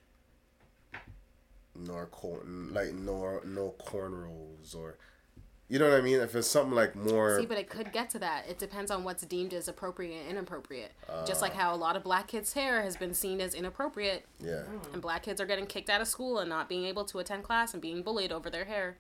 [1.75, 4.99] nor corn, like no no cornrows or,
[5.73, 6.21] you know what I mean?
[6.21, 8.47] If it's something like more, see, but it could get to that.
[8.47, 10.93] It depends on what's deemed as appropriate and inappropriate.
[11.27, 11.47] Just Uh.
[11.47, 15.01] like how a lot of black kids' hair has been seen as inappropriate, yeah, and
[15.01, 17.73] black kids are getting kicked out of school and not being able to attend class
[17.73, 18.99] and being bullied over their hair.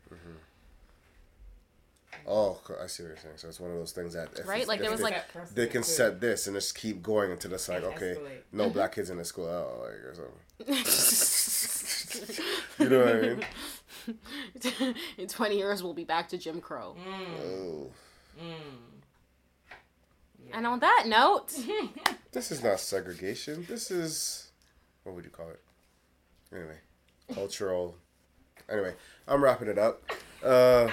[2.26, 3.34] oh, I see what you're saying.
[3.36, 4.62] So it's one of those things that if Right?
[4.62, 5.88] it's- Like, there was, they- like- Set they can too.
[5.88, 8.42] set this and just keep going until it's like okay, escalate.
[8.52, 10.38] no black kids in the school, oh, like or something.
[12.78, 13.46] You know what I mean?
[15.18, 16.96] In 20 years, we'll be back to Jim Crow.
[17.44, 17.90] Oh,
[18.40, 18.92] Mm.
[20.52, 21.54] And on that note,
[22.32, 23.64] this is not segregation.
[23.68, 24.50] This is
[25.04, 25.60] what would you call it?
[26.54, 26.78] Anyway,
[27.34, 27.96] cultural.
[28.68, 28.94] Anyway,
[29.26, 30.02] I'm wrapping it up.
[30.42, 30.88] Uh,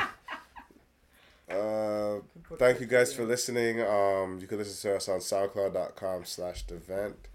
[1.53, 2.19] uh,
[2.57, 3.81] thank you guys for listening.
[3.81, 7.27] Um, you can listen to us on SoundCloud.com slash the vent.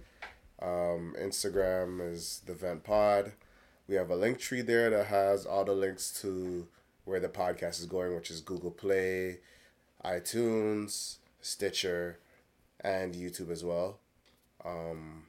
[0.60, 3.32] Um, Instagram is the vent pod.
[3.89, 6.66] We have a link tree there that has all the links to
[7.05, 9.41] where the podcast is going, which is Google Play,
[10.05, 12.18] iTunes, Stitcher,
[12.80, 13.99] and YouTube as well.
[14.64, 15.24] Um,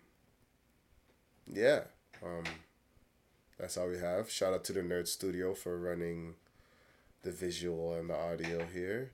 [1.47, 1.81] yeah,
[2.23, 2.45] um,
[3.59, 4.29] that's all we have.
[4.29, 6.35] Shout out to the Nerd Studio for running
[7.23, 9.11] the visual and the audio here.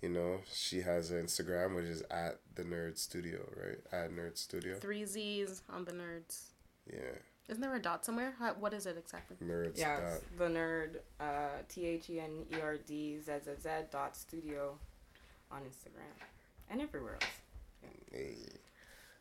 [0.00, 3.78] You know, she has an Instagram, which is at the Nerd Studio, right?
[3.92, 4.78] At Nerd Studio.
[4.78, 6.44] three Z's on the nerds.
[6.90, 7.18] Yeah,
[7.48, 8.34] Isn't there a dot somewhere?
[8.38, 9.36] How, what is it exactly?
[9.42, 9.78] Nerds.
[9.78, 13.68] Yeah, dot- the nerd, uh, T H E N E R D Z Z Z
[13.90, 14.78] dot studio
[15.50, 16.22] on Instagram
[16.70, 17.92] and everywhere else.
[18.12, 18.36] Hey.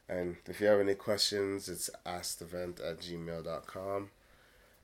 [0.09, 4.09] And if you have any questions, it's askthevent at gmail.com.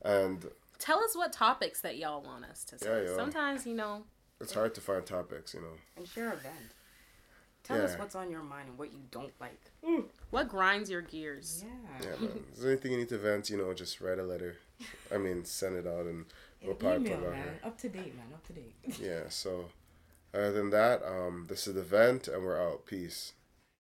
[0.02, 0.46] And
[0.80, 2.90] Tell us what topics that y'all want us to say.
[2.90, 3.16] Yeah, yeah.
[3.16, 4.04] Sometimes, you know,
[4.42, 5.78] it's hard to find topics, you know.
[5.96, 6.56] And share a vent.
[7.64, 9.62] Tell us what's on your mind and what you don't like.
[10.34, 11.64] What grinds your gears.
[11.66, 12.08] Yeah.
[12.10, 12.44] Yeah, man.
[12.54, 14.58] Is there anything you need to vent, you know, just write a letter.
[15.14, 16.26] I mean, send it out and
[16.62, 17.44] we'll And probably email, put it on man.
[17.44, 17.60] here.
[17.64, 18.26] Up to date, man.
[18.34, 18.76] Up to date.
[19.00, 19.70] Yeah, so
[20.34, 22.86] other than that, um, this is the vent and we're out.
[22.86, 23.34] Peace.